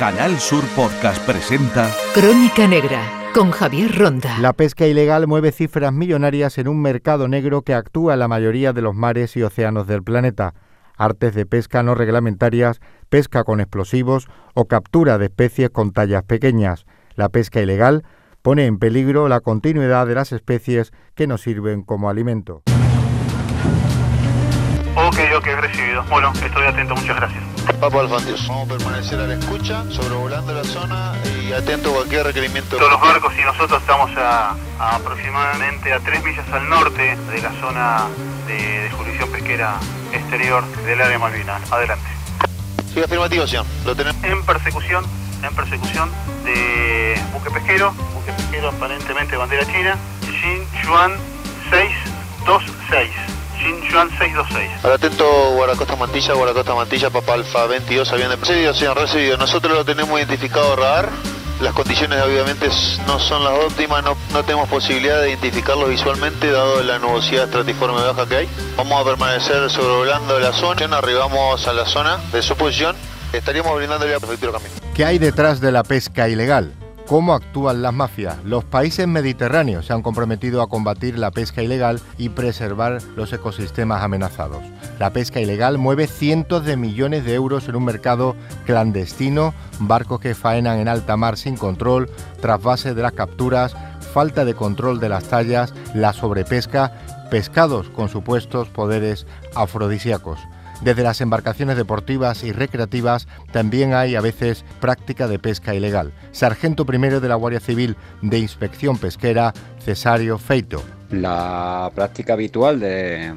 Canal 0.00 0.38
Sur 0.38 0.64
Podcast 0.74 1.22
presenta 1.26 1.94
Crónica 2.14 2.66
Negra 2.66 3.02
con 3.34 3.50
Javier 3.50 3.94
Ronda. 3.98 4.38
La 4.38 4.54
pesca 4.54 4.86
ilegal 4.86 5.26
mueve 5.26 5.52
cifras 5.52 5.92
millonarias 5.92 6.56
en 6.56 6.68
un 6.68 6.80
mercado 6.80 7.28
negro 7.28 7.60
que 7.60 7.74
actúa 7.74 8.14
en 8.14 8.20
la 8.20 8.26
mayoría 8.26 8.72
de 8.72 8.80
los 8.80 8.94
mares 8.94 9.36
y 9.36 9.42
océanos 9.42 9.86
del 9.86 10.02
planeta. 10.02 10.54
Artes 10.96 11.34
de 11.34 11.44
pesca 11.44 11.82
no 11.82 11.94
reglamentarias, 11.94 12.80
pesca 13.10 13.44
con 13.44 13.60
explosivos 13.60 14.28
o 14.54 14.64
captura 14.64 15.18
de 15.18 15.26
especies 15.26 15.68
con 15.68 15.92
tallas 15.92 16.22
pequeñas. 16.22 16.86
La 17.14 17.28
pesca 17.28 17.60
ilegal 17.60 18.02
pone 18.40 18.64
en 18.64 18.78
peligro 18.78 19.28
la 19.28 19.40
continuidad 19.40 20.06
de 20.06 20.14
las 20.14 20.32
especies 20.32 20.92
que 21.14 21.26
nos 21.26 21.42
sirven 21.42 21.82
como 21.82 22.08
alimento. 22.08 22.62
Ok, 24.96 25.18
ok, 25.36 25.46
recibido. 25.60 26.02
Bueno, 26.04 26.32
estoy 26.44 26.66
atento, 26.66 26.94
muchas 26.94 27.16
gracias. 27.16 27.42
Papo 27.80 28.00
Alfantios, 28.00 28.46
vamos 28.48 28.70
a 28.70 28.76
permanecer 28.76 29.20
a 29.20 29.26
la 29.26 29.34
escucha, 29.34 29.84
sobrevolando 29.90 30.52
la 30.52 30.64
zona 30.64 31.14
y 31.42 31.52
atento 31.52 31.90
a 31.90 31.94
cualquier 31.94 32.24
requerimiento. 32.26 32.76
Todos 32.76 32.90
los 32.90 33.00
barcos 33.00 33.32
y 33.38 33.42
nosotros 33.42 33.80
estamos 33.80 34.10
a, 34.16 34.54
a 34.78 34.96
aproximadamente 34.96 35.92
a 35.92 36.00
tres 36.00 36.22
millas 36.24 36.46
al 36.52 36.68
norte 36.68 37.16
de 37.16 37.42
la 37.42 37.52
zona 37.60 38.06
de, 38.46 38.54
de 38.54 38.90
jurisdicción 38.90 39.30
pesquera 39.30 39.76
exterior 40.12 40.64
del 40.84 41.00
área 41.00 41.18
Malvinas. 41.18 41.70
Adelante. 41.72 42.06
Sí, 42.92 43.00
afirmativo, 43.00 43.46
señor. 43.46 43.66
Lo 43.84 43.94
tenemos. 43.94 44.22
En 44.24 44.42
persecución, 44.44 45.04
en 45.42 45.54
persecución 45.54 46.10
de 46.44 47.20
buque 47.32 47.50
pesquero, 47.50 47.92
buque 48.14 48.32
pesquero 48.32 48.68
aparentemente 48.68 49.32
de 49.32 49.38
bandera 49.38 49.64
china, 49.66 49.96
Xin 50.22 50.66
Yuan 50.84 51.12
626. 51.70 53.39
Xin 53.60 53.82
Yuan 53.90 54.08
626. 54.08 54.84
Al 54.84 54.92
atento, 54.92 55.24
Guaracosta 55.54 55.94
Mantilla, 55.94 56.32
Guaracosta 56.32 56.74
Mantilla, 56.74 57.10
Papa 57.10 57.34
Alfa 57.34 57.66
22, 57.66 58.10
avión 58.12 58.30
de... 58.30 58.36
Recibido, 58.36 58.72
señor, 58.72 58.96
recibido. 58.96 59.36
Nosotros 59.36 59.74
lo 59.74 59.84
tenemos 59.84 60.18
identificado 60.18 60.76
radar. 60.76 61.10
Las 61.60 61.74
condiciones 61.74 62.22
obviamente 62.22 62.68
no 63.06 63.18
son 63.18 63.44
las 63.44 63.52
óptimas, 63.52 64.02
no, 64.02 64.16
no 64.32 64.42
tenemos 64.44 64.66
posibilidad 64.70 65.20
de 65.20 65.28
identificarlo 65.28 65.88
visualmente 65.88 66.50
dado 66.50 66.82
la 66.82 66.98
nubosidad 66.98 67.44
estratiforme 67.44 68.00
baja 68.00 68.26
que 68.26 68.36
hay. 68.36 68.48
Vamos 68.78 68.98
a 68.98 69.04
permanecer 69.04 69.68
sobrevolando 69.68 70.40
la 70.40 70.54
zona, 70.54 70.86
arribamos 70.96 71.68
a 71.68 71.74
la 71.74 71.84
zona 71.84 72.16
de 72.32 72.40
su 72.40 72.56
posición, 72.56 72.96
estaríamos 73.34 73.76
brindándole 73.76 74.14
a 74.14 74.20
Prefectura 74.20 74.52
Camino. 74.52 74.70
¿Qué 74.94 75.04
hay 75.04 75.18
detrás 75.18 75.60
de 75.60 75.70
la 75.70 75.82
pesca 75.82 76.30
ilegal? 76.30 76.72
¿Cómo 77.10 77.34
actúan 77.34 77.82
las 77.82 77.92
mafias? 77.92 78.36
Los 78.44 78.62
países 78.62 79.08
mediterráneos 79.08 79.86
se 79.86 79.92
han 79.92 80.00
comprometido 80.00 80.62
a 80.62 80.68
combatir 80.68 81.18
la 81.18 81.32
pesca 81.32 81.60
ilegal 81.60 82.00
y 82.18 82.28
preservar 82.28 83.02
los 83.16 83.32
ecosistemas 83.32 84.04
amenazados. 84.04 84.62
La 85.00 85.10
pesca 85.12 85.40
ilegal 85.40 85.76
mueve 85.76 86.06
cientos 86.06 86.64
de 86.64 86.76
millones 86.76 87.24
de 87.24 87.34
euros 87.34 87.68
en 87.68 87.74
un 87.74 87.84
mercado 87.84 88.36
clandestino, 88.64 89.54
barcos 89.80 90.20
que 90.20 90.36
faenan 90.36 90.78
en 90.78 90.86
alta 90.86 91.16
mar 91.16 91.36
sin 91.36 91.56
control, 91.56 92.08
trasvase 92.40 92.94
de 92.94 93.02
las 93.02 93.14
capturas, 93.14 93.74
falta 94.14 94.44
de 94.44 94.54
control 94.54 95.00
de 95.00 95.08
las 95.08 95.24
tallas, 95.24 95.74
la 95.96 96.12
sobrepesca, 96.12 96.92
pescados 97.28 97.90
con 97.90 98.08
supuestos 98.08 98.68
poderes 98.68 99.26
afrodisíacos. 99.56 100.38
Desde 100.82 101.02
las 101.02 101.20
embarcaciones 101.20 101.76
deportivas 101.76 102.42
y 102.42 102.52
recreativas 102.52 103.28
también 103.52 103.92
hay 103.92 104.16
a 104.16 104.20
veces 104.20 104.64
práctica 104.80 105.28
de 105.28 105.38
pesca 105.38 105.74
ilegal. 105.74 106.12
Sargento 106.32 106.86
primero 106.86 107.20
de 107.20 107.28
la 107.28 107.34
Guardia 107.34 107.60
Civil 107.60 107.96
de 108.22 108.38
Inspección 108.38 108.96
Pesquera, 108.96 109.52
Cesario 109.84 110.38
Feito. 110.38 110.82
La 111.10 111.90
práctica 111.92 112.34
habitual 112.34 112.78
de, 112.78 113.32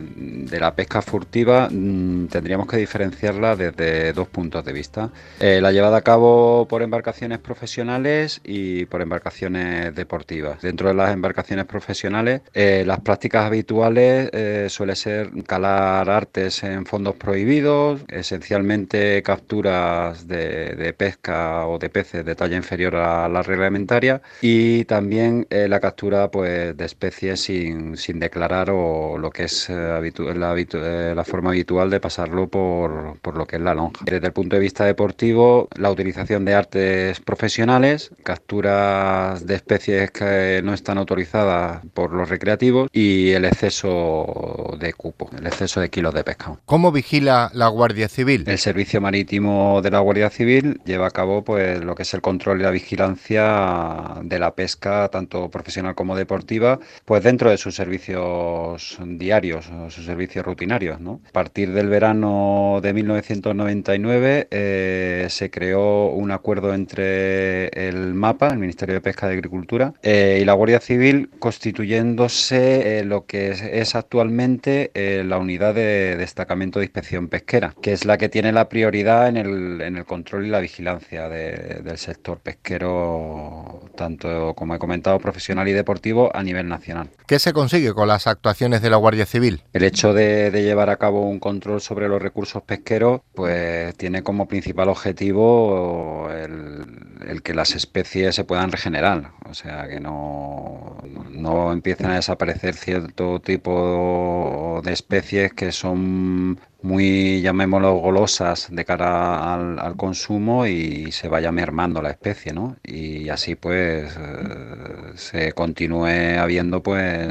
la 0.60 0.76
pesca 0.76 1.02
furtiva 1.02 1.70
mmm, 1.72 2.28
tendríamos 2.28 2.68
que 2.68 2.78
diferenciarla 2.78 3.56
desde 3.56 4.14
dos 4.14 4.28
puntos 4.28 4.64
de 4.64 4.74
vista. 4.74 5.10
Eh, 5.40 5.60
la 5.60 5.72
llevada 5.72 5.98
a 5.98 6.02
cabo 6.02 6.68
por 6.68 6.84
embarcaciones 6.84 7.40
profesionales 7.40 8.42
y 8.44 8.86
por 8.86 9.02
embarcaciones 9.02 9.96
deportivas. 9.96 10.62
Dentro 10.62 10.90
de 10.90 10.94
las 10.94 11.12
embarcaciones 11.14 11.66
profesionales, 11.66 12.42
eh, 12.54 12.84
las 12.86 13.00
prácticas 13.00 13.46
habituales 13.46 14.30
eh, 14.34 14.68
suele 14.70 14.96
ser 14.96 15.32
calar 15.48 16.10
artes 16.10 16.64
en 16.64 16.86
fondos 16.86 17.16
prohibidos, 17.16 18.02
esencialmente 18.08 19.24
capturas 19.24 20.28
de, 20.28 20.76
de, 20.76 20.94
pesca 20.94 21.66
o 21.68 21.80
de 21.80 21.90
peces 21.90 22.24
de 22.24 22.36
talla 22.36 22.56
inferior 22.56 22.96
a 22.98 23.28
la 23.28 23.42
reglamentaria 23.42 24.22
y 24.42 24.86
también 24.86 25.48
la 25.50 25.80
captura 25.80 26.30
pues, 26.30 26.78
de 26.78 26.86
especies 26.86 27.42
sin 27.42 27.63
sin, 27.64 27.98
sin, 27.98 28.20
declarar 28.20 28.70
o 28.70 29.18
lo 29.18 29.30
que 29.30 29.44
es 29.44 29.70
eh, 29.70 29.74
habitu 29.74 30.24
la, 30.34 30.52
habitu 30.52 30.78
eh, 30.78 31.14
la, 31.16 31.24
forma 31.24 31.52
habitual 31.52 31.90
de 31.90 32.00
pasarlo 32.00 32.48
por, 32.48 33.18
por, 33.22 33.38
lo 33.38 33.46
que 33.46 33.58
es 33.58 33.62
la 33.62 33.74
lonja. 33.74 34.04
Desde 34.06 34.28
el 34.28 34.34
punto 34.34 34.56
de 34.56 34.62
vista 34.62 34.86
deportivo, 34.86 35.68
la 35.76 35.92
utilización 35.92 36.46
de 36.46 36.54
artes 36.54 37.20
profesionales, 37.20 38.12
capturas 38.24 39.46
de 39.46 39.56
especies 39.56 40.12
que 40.12 40.62
no 40.64 40.74
están 40.74 40.98
autorizadas 40.98 41.82
por 41.94 42.12
los 42.12 42.30
recreativos 42.30 42.90
y 42.92 43.32
el 43.32 43.46
exceso 43.46 44.78
de 44.80 44.94
cupo, 44.94 45.30
el 45.38 45.48
exceso 45.48 45.80
de 45.80 45.90
kilos 45.90 46.14
de 46.14 46.24
pescado. 46.24 46.60
¿Cómo 46.66 46.92
vigila 46.92 47.50
la 47.54 47.68
Guardia 47.68 48.08
Civil? 48.10 48.44
El 48.48 48.58
Servicio 48.58 49.02
Marítimo 49.02 49.82
de 49.82 49.92
la 49.92 50.00
Guardia 50.00 50.30
Civil 50.30 50.82
lleva 50.86 51.08
a 51.08 51.12
cabo 51.12 51.44
pues 51.44 51.84
lo 51.84 51.96
que 51.96 52.04
es 52.04 52.14
el 52.14 52.22
control 52.22 52.60
y 52.60 52.64
la 52.64 52.72
vigilancia 52.72 54.16
de 54.24 54.40
la 54.40 54.56
pesca, 54.56 55.10
tanto 55.10 55.50
profesional 55.50 55.96
como 55.96 56.16
deportiva, 56.16 56.80
pues 57.06 57.24
dentro 57.24 57.50
de 57.50 57.53
sus 57.58 57.76
servicios 57.76 58.98
diarios 59.06 59.70
o 59.70 59.90
sus 59.90 60.06
servicios 60.06 60.46
rutinarios. 60.46 61.00
A 61.00 61.32
partir 61.32 61.72
del 61.72 61.90
verano 61.90 62.80
de 62.82 62.94
1999 62.94 64.48
eh, 64.52 65.28
se 65.30 65.50
creó 65.50 66.08
un 66.08 66.32
acuerdo 66.32 66.74
entre 66.74 67.68
el 67.68 68.14
MAPA, 68.14 68.50
el 68.50 68.60
Ministerio 68.60 68.96
de 68.96 69.02
Pesca 69.02 69.30
y 69.30 69.34
Agricultura, 69.34 69.94
eh, 70.02 70.40
y 70.42 70.46
la 70.46 70.54
Guardia 70.54 70.80
Civil, 70.80 71.30
constituyéndose 71.40 73.00
eh, 73.00 73.06
lo 73.06 73.26
que 73.26 73.52
es, 73.52 73.94
actualmente 73.96 74.92
la 74.94 75.38
unidad 75.38 75.76
de 75.76 76.16
destacamento 76.18 76.80
de 76.80 76.86
inspección 76.86 77.28
pesquera, 77.28 77.76
que 77.82 77.92
es 77.94 78.06
la 78.06 78.18
que 78.18 78.30
tiene 78.30 78.52
la 78.52 78.70
prioridad 78.70 79.28
en 79.28 79.38
el, 79.38 79.82
en 79.82 79.98
el 79.98 80.06
control 80.06 80.48
y 80.48 80.50
la 80.50 80.60
vigilancia 80.60 81.30
de, 81.30 81.82
del 81.84 81.98
sector 81.98 82.40
pesquero, 82.40 83.83
tanto 83.96 84.54
como 84.56 84.76
he 84.76 84.80
comentado, 84.80 85.20
profesional 85.20 85.68
y 85.68 85.74
deportivo 85.74 86.36
a 86.36 86.44
nivel 86.44 86.68
nacional. 86.68 87.10
¿Qué 87.28 87.40
se 87.40 87.54
consigue 87.54 87.94
con 87.94 88.08
las 88.08 88.28
actuaciones 88.28 88.82
de 88.82 88.90
la 88.90 88.98
Guardia 88.98 89.26
Civil? 89.26 89.64
El 89.74 89.84
hecho 89.84 90.14
de, 90.14 90.52
de, 90.52 90.64
llevar 90.64 90.90
a 90.90 90.98
cabo 90.98 91.28
un 91.28 91.40
control 91.40 91.82
sobre 91.82 92.08
los 92.08 92.22
recursos 92.22 92.64
pesqueros, 92.64 93.22
pues 93.34 93.96
tiene 93.96 94.24
como 94.24 94.48
principal 94.48 94.90
objetivo 94.90 96.30
el, 96.32 96.86
el 97.28 97.42
que 97.42 97.54
las 97.54 97.76
especies 97.76 98.36
se 98.36 98.44
puedan 98.44 98.72
regenerar, 98.72 99.32
o 99.50 99.54
sea, 99.54 99.88
que 99.88 100.00
no, 100.00 100.98
no 101.30 101.72
empiecen 101.72 102.08
a 102.08 102.16
desaparecer 102.16 102.76
cierto 102.76 103.40
tipo 103.40 104.82
de 104.84 104.94
especies 104.94 105.54
que 105.54 105.72
son 105.72 106.60
muy, 106.84 107.42
llamémoslo, 107.42 107.96
golosas 107.96 108.68
de 108.70 108.86
cara 108.86 109.54
al, 109.54 109.96
consumo 109.96 110.68
y 110.68 111.12
se 111.12 111.30
vaya 111.30 111.52
mermando 111.52 112.02
la 112.02 112.12
especie, 112.12 112.54
¿no? 112.54 112.76
Y 112.84 113.30
así 113.30 113.56
pues 113.56 114.16
eh, 114.20 115.14
se 115.16 115.54
continúe 115.54 116.38
habiendo 116.40 116.84
pues 116.84 117.28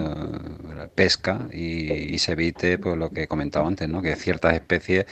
pesca 0.94 1.48
y, 1.52 2.14
y, 2.14 2.18
se 2.18 2.32
evite 2.32 2.78
pues 2.78 2.96
lo 2.96 3.10
que 3.10 3.24
he 3.24 3.28
comentado 3.28 3.66
antes, 3.66 3.88
¿no? 3.88 4.02
Que 4.02 4.16
ciertas 4.16 4.54
especies 4.54 5.06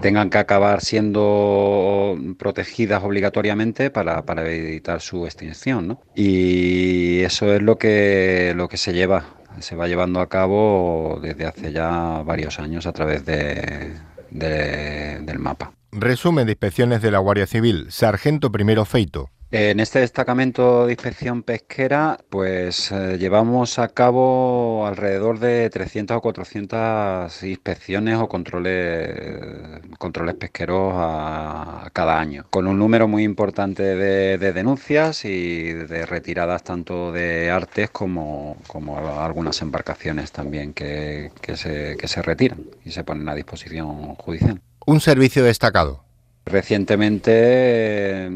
tengan 0.00 0.30
que 0.30 0.38
acabar 0.38 0.80
siendo 0.80 2.18
protegidas 2.38 3.02
obligatoriamente 3.02 3.90
para, 3.90 4.24
para 4.24 4.50
evitar 4.50 5.00
su 5.00 5.24
extinción, 5.26 5.88
¿no? 5.88 6.00
Y 6.14 7.20
eso 7.20 7.52
es 7.54 7.62
lo 7.62 7.78
que, 7.78 8.52
lo 8.56 8.68
que 8.68 8.76
se 8.76 8.92
lleva 8.92 9.36
se 9.60 9.76
va 9.76 9.88
llevando 9.88 10.20
a 10.20 10.28
cabo 10.28 11.18
desde 11.22 11.46
hace 11.46 11.72
ya 11.72 12.22
varios 12.24 12.58
años 12.58 12.86
a 12.86 12.92
través 12.92 13.24
de, 13.24 13.94
de, 14.30 15.20
del 15.20 15.38
mapa. 15.38 15.72
Resumen 15.92 16.46
de 16.46 16.52
inspecciones 16.52 17.02
de 17.02 17.10
la 17.10 17.18
Guardia 17.18 17.46
Civil. 17.46 17.86
Sargento 17.90 18.52
primero 18.52 18.84
Feito. 18.84 19.30
En 19.52 19.78
este 19.78 20.00
destacamento 20.00 20.86
de 20.86 20.92
inspección 20.94 21.44
pesquera, 21.44 22.18
pues 22.30 22.90
eh, 22.90 23.16
llevamos 23.16 23.78
a 23.78 23.86
cabo 23.86 24.84
alrededor 24.86 25.38
de 25.38 25.70
300 25.70 26.16
o 26.16 26.20
400 26.20 27.42
inspecciones 27.44 28.18
o 28.18 28.28
controles, 28.28 29.80
controles 29.98 30.34
pesqueros 30.34 30.94
a, 30.96 31.88
cada 31.92 32.18
año, 32.18 32.46
con 32.50 32.66
un 32.66 32.76
número 32.76 33.06
muy 33.06 33.22
importante 33.22 33.84
de, 33.84 34.36
de, 34.36 34.52
denuncias 34.52 35.24
y 35.24 35.72
de 35.72 36.06
retiradas 36.06 36.64
tanto 36.64 37.12
de 37.12 37.48
artes 37.48 37.90
como, 37.90 38.56
como 38.66 38.98
algunas 39.20 39.62
embarcaciones 39.62 40.32
también 40.32 40.72
que, 40.74 41.30
se, 41.54 41.96
que 41.96 42.08
se 42.08 42.20
retiran 42.20 42.64
y 42.84 42.90
se 42.90 43.04
ponen 43.04 43.28
a 43.28 43.34
disposición 43.36 44.16
judicial. 44.16 44.60
Un 44.86 45.00
servicio 45.00 45.44
destacado. 45.44 46.05
Recientemente, 46.48 48.30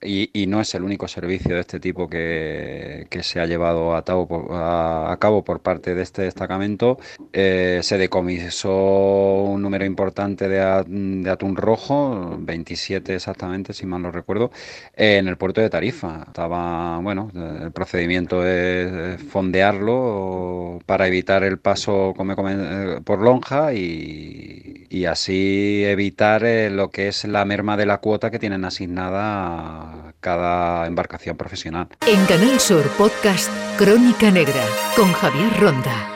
y, 0.00 0.46
no 0.46 0.60
es 0.60 0.72
el 0.76 0.84
único 0.84 1.08
servicio 1.08 1.56
de 1.56 1.62
este 1.62 1.80
tipo 1.80 2.08
que, 2.08 3.08
se 3.22 3.40
ha 3.40 3.46
llevado 3.46 3.96
a 3.96 4.04
cabo, 4.04 5.42
por 5.42 5.60
parte 5.60 5.96
de 5.96 6.02
este 6.02 6.22
destacamento, 6.22 7.00
eh, 7.32 7.80
se 7.82 7.98
decomisó 7.98 9.42
un 9.42 9.62
número 9.62 9.84
importante 9.84 10.48
de, 10.48 11.28
atún 11.28 11.56
rojo, 11.56 12.36
27 12.38 13.16
exactamente, 13.16 13.72
si 13.72 13.84
mal 13.84 14.00
no 14.00 14.12
recuerdo, 14.12 14.52
en 14.94 15.26
el 15.26 15.36
puerto 15.36 15.60
de 15.60 15.68
Tarifa. 15.68 16.22
Estaba, 16.28 16.98
bueno, 16.98 17.32
el 17.34 17.72
procedimiento 17.72 18.46
es 18.46 19.20
fondearlo 19.24 20.78
para 20.86 21.08
evitar 21.08 21.42
el 21.42 21.58
paso 21.58 22.14
eh, 22.16 23.00
por 23.04 23.22
lonja 23.22 23.74
y, 23.74 24.86
y 24.88 25.04
así 25.06 25.82
evitar 25.84 26.44
eh, 26.44 26.70
lo 26.70 26.90
que 26.90 27.08
es 27.08 27.24
la 27.24 27.44
merma 27.56 27.78
de 27.78 27.86
la 27.86 28.02
cuota 28.02 28.30
que 28.30 28.38
tienen 28.38 28.66
asignada 28.66 30.12
cada 30.20 30.86
embarcación 30.86 31.38
profesional. 31.38 31.88
En 32.06 32.22
Canal 32.26 32.60
Sur 32.60 32.86
Podcast 32.98 33.48
Crónica 33.78 34.30
Negra 34.30 34.62
con 34.94 35.10
Javier 35.14 35.58
Ronda. 35.58 36.12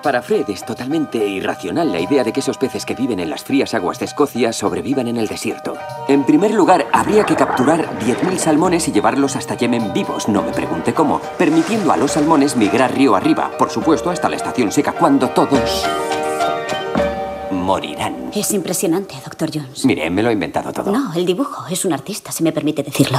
Para 0.00 0.22
Fred 0.22 0.48
es 0.48 0.64
totalmente 0.64 1.18
irracional 1.26 1.90
la 1.90 1.98
idea 1.98 2.22
de 2.22 2.32
que 2.32 2.38
esos 2.38 2.56
peces 2.56 2.86
que 2.86 2.94
viven 2.94 3.18
en 3.18 3.30
las 3.30 3.42
frías 3.42 3.74
aguas 3.74 3.98
de 3.98 4.04
Escocia 4.04 4.52
sobrevivan 4.52 5.08
en 5.08 5.16
el 5.16 5.26
desierto. 5.26 5.74
En 6.06 6.24
primer 6.24 6.54
lugar, 6.54 6.86
habría 6.92 7.24
que 7.24 7.34
capturar 7.34 7.98
10.000 7.98 8.36
salmones 8.36 8.86
y 8.86 8.92
llevarlos 8.92 9.34
hasta 9.34 9.56
Yemen 9.56 9.92
vivos, 9.92 10.28
no 10.28 10.42
me 10.42 10.52
pregunte 10.52 10.94
cómo, 10.94 11.20
permitiendo 11.36 11.92
a 11.92 11.96
los 11.96 12.12
salmones 12.12 12.56
migrar 12.56 12.94
río 12.94 13.16
arriba, 13.16 13.50
por 13.58 13.70
supuesto 13.70 14.10
hasta 14.10 14.28
la 14.28 14.36
estación 14.36 14.70
seca, 14.70 14.92
cuando 14.92 15.30
todos 15.30 15.84
morirán. 17.62 18.30
Es 18.34 18.52
impresionante, 18.52 19.14
Dr. 19.24 19.50
Jones. 19.52 19.84
Mire, 19.84 20.10
me 20.10 20.22
lo 20.22 20.30
he 20.30 20.32
inventado 20.32 20.72
todo. 20.72 20.92
No, 20.92 21.14
el 21.14 21.24
dibujo 21.24 21.66
es 21.70 21.84
un 21.84 21.92
artista, 21.92 22.32
si 22.32 22.42
me 22.42 22.52
permite 22.52 22.82
decirlo. 22.82 23.18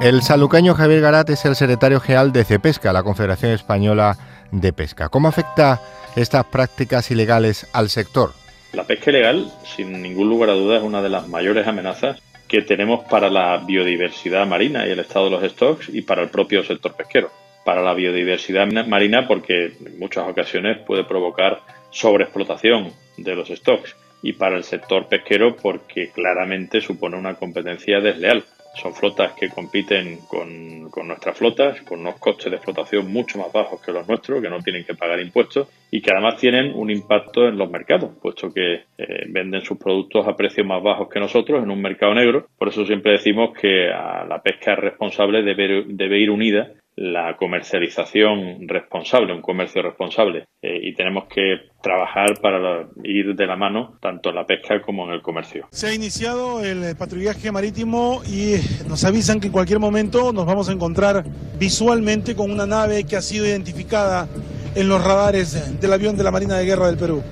El 0.00 0.22
salucaño 0.22 0.74
Javier 0.74 1.02
Garat 1.02 1.28
es 1.30 1.44
el 1.44 1.54
secretario 1.54 2.00
general 2.00 2.32
de 2.32 2.44
CEPESCA, 2.44 2.92
la 2.92 3.02
Confederación 3.02 3.52
Española 3.52 4.16
de 4.50 4.72
Pesca. 4.72 5.10
¿Cómo 5.10 5.28
afecta 5.28 5.80
estas 6.16 6.46
prácticas 6.46 7.10
ilegales 7.10 7.66
al 7.72 7.90
sector? 7.90 8.32
La 8.72 8.84
pesca 8.84 9.10
ilegal, 9.10 9.52
sin 9.76 10.00
ningún 10.00 10.28
lugar 10.28 10.50
a 10.50 10.54
dudas, 10.54 10.80
es 10.80 10.86
una 10.86 11.02
de 11.02 11.10
las 11.10 11.28
mayores 11.28 11.66
amenazas 11.66 12.18
que 12.48 12.62
tenemos 12.62 13.04
para 13.10 13.28
la 13.28 13.58
biodiversidad 13.58 14.46
marina 14.46 14.86
y 14.86 14.90
el 14.90 15.00
estado 15.00 15.26
de 15.26 15.30
los 15.32 15.52
stocks 15.52 15.88
y 15.88 16.02
para 16.02 16.22
el 16.22 16.30
propio 16.30 16.64
sector 16.64 16.94
pesquero 16.94 17.30
para 17.64 17.82
la 17.82 17.94
biodiversidad 17.94 18.66
marina 18.86 19.26
porque 19.26 19.72
en 19.84 19.98
muchas 19.98 20.28
ocasiones 20.28 20.78
puede 20.78 21.04
provocar 21.04 21.60
sobreexplotación 21.90 22.92
de 23.16 23.34
los 23.34 23.48
stocks 23.48 23.96
y 24.22 24.32
para 24.34 24.56
el 24.56 24.64
sector 24.64 25.06
pesquero 25.08 25.56
porque 25.56 26.10
claramente 26.10 26.80
supone 26.80 27.16
una 27.16 27.34
competencia 27.34 28.00
desleal. 28.00 28.44
Son 28.76 28.94
flotas 28.94 29.32
que 29.32 29.48
compiten 29.48 30.20
con, 30.28 30.88
nuestras 31.06 31.36
flotas, 31.36 31.80
con 31.82 32.00
unos 32.00 32.18
costes 32.18 32.50
de 32.50 32.56
explotación 32.56 33.12
mucho 33.12 33.36
más 33.38 33.52
bajos 33.52 33.80
que 33.82 33.90
los 33.90 34.06
nuestros, 34.06 34.40
que 34.40 34.48
no 34.48 34.60
tienen 34.60 34.84
que 34.84 34.94
pagar 34.94 35.18
impuestos 35.18 35.68
y 35.90 36.00
que 36.00 36.12
además 36.12 36.36
tienen 36.36 36.72
un 36.76 36.88
impacto 36.88 37.48
en 37.48 37.58
los 37.58 37.68
mercados, 37.68 38.12
puesto 38.22 38.52
que 38.54 38.84
eh, 38.96 39.26
venden 39.28 39.62
sus 39.62 39.76
productos 39.76 40.26
a 40.28 40.36
precios 40.36 40.64
más 40.64 40.80
bajos 40.80 41.08
que 41.08 41.18
nosotros 41.18 41.64
en 41.64 41.70
un 41.70 41.82
mercado 41.82 42.14
negro. 42.14 42.46
Por 42.56 42.68
eso 42.68 42.86
siempre 42.86 43.12
decimos 43.12 43.58
que 43.58 43.88
la 43.88 44.40
pesca 44.40 44.76
responsable 44.76 45.42
debe, 45.42 45.82
debe 45.88 46.20
ir 46.20 46.30
unida 46.30 46.70
la 47.00 47.34
comercialización 47.38 48.68
responsable, 48.68 49.32
un 49.32 49.40
comercio 49.40 49.80
responsable. 49.80 50.44
Eh, 50.60 50.78
y 50.82 50.94
tenemos 50.94 51.24
que 51.34 51.70
trabajar 51.82 52.38
para 52.42 52.88
ir 53.02 53.34
de 53.34 53.46
la 53.46 53.56
mano 53.56 53.96
tanto 54.02 54.28
en 54.28 54.34
la 54.34 54.44
pesca 54.44 54.82
como 54.82 55.06
en 55.06 55.14
el 55.14 55.22
comercio. 55.22 55.66
Se 55.70 55.86
ha 55.86 55.94
iniciado 55.94 56.62
el 56.62 56.94
patrullaje 56.96 57.50
marítimo 57.50 58.20
y 58.26 58.56
nos 58.86 59.02
avisan 59.04 59.40
que 59.40 59.46
en 59.46 59.52
cualquier 59.52 59.78
momento 59.78 60.34
nos 60.34 60.44
vamos 60.44 60.68
a 60.68 60.72
encontrar 60.72 61.24
visualmente 61.58 62.36
con 62.36 62.50
una 62.50 62.66
nave 62.66 63.04
que 63.04 63.16
ha 63.16 63.22
sido 63.22 63.46
identificada 63.46 64.28
en 64.74 64.86
los 64.86 65.02
radares 65.02 65.80
del 65.80 65.92
avión 65.94 66.18
de 66.18 66.24
la 66.24 66.30
Marina 66.30 66.58
de 66.58 66.66
Guerra 66.66 66.88
del 66.88 66.98
Perú. 66.98 67.22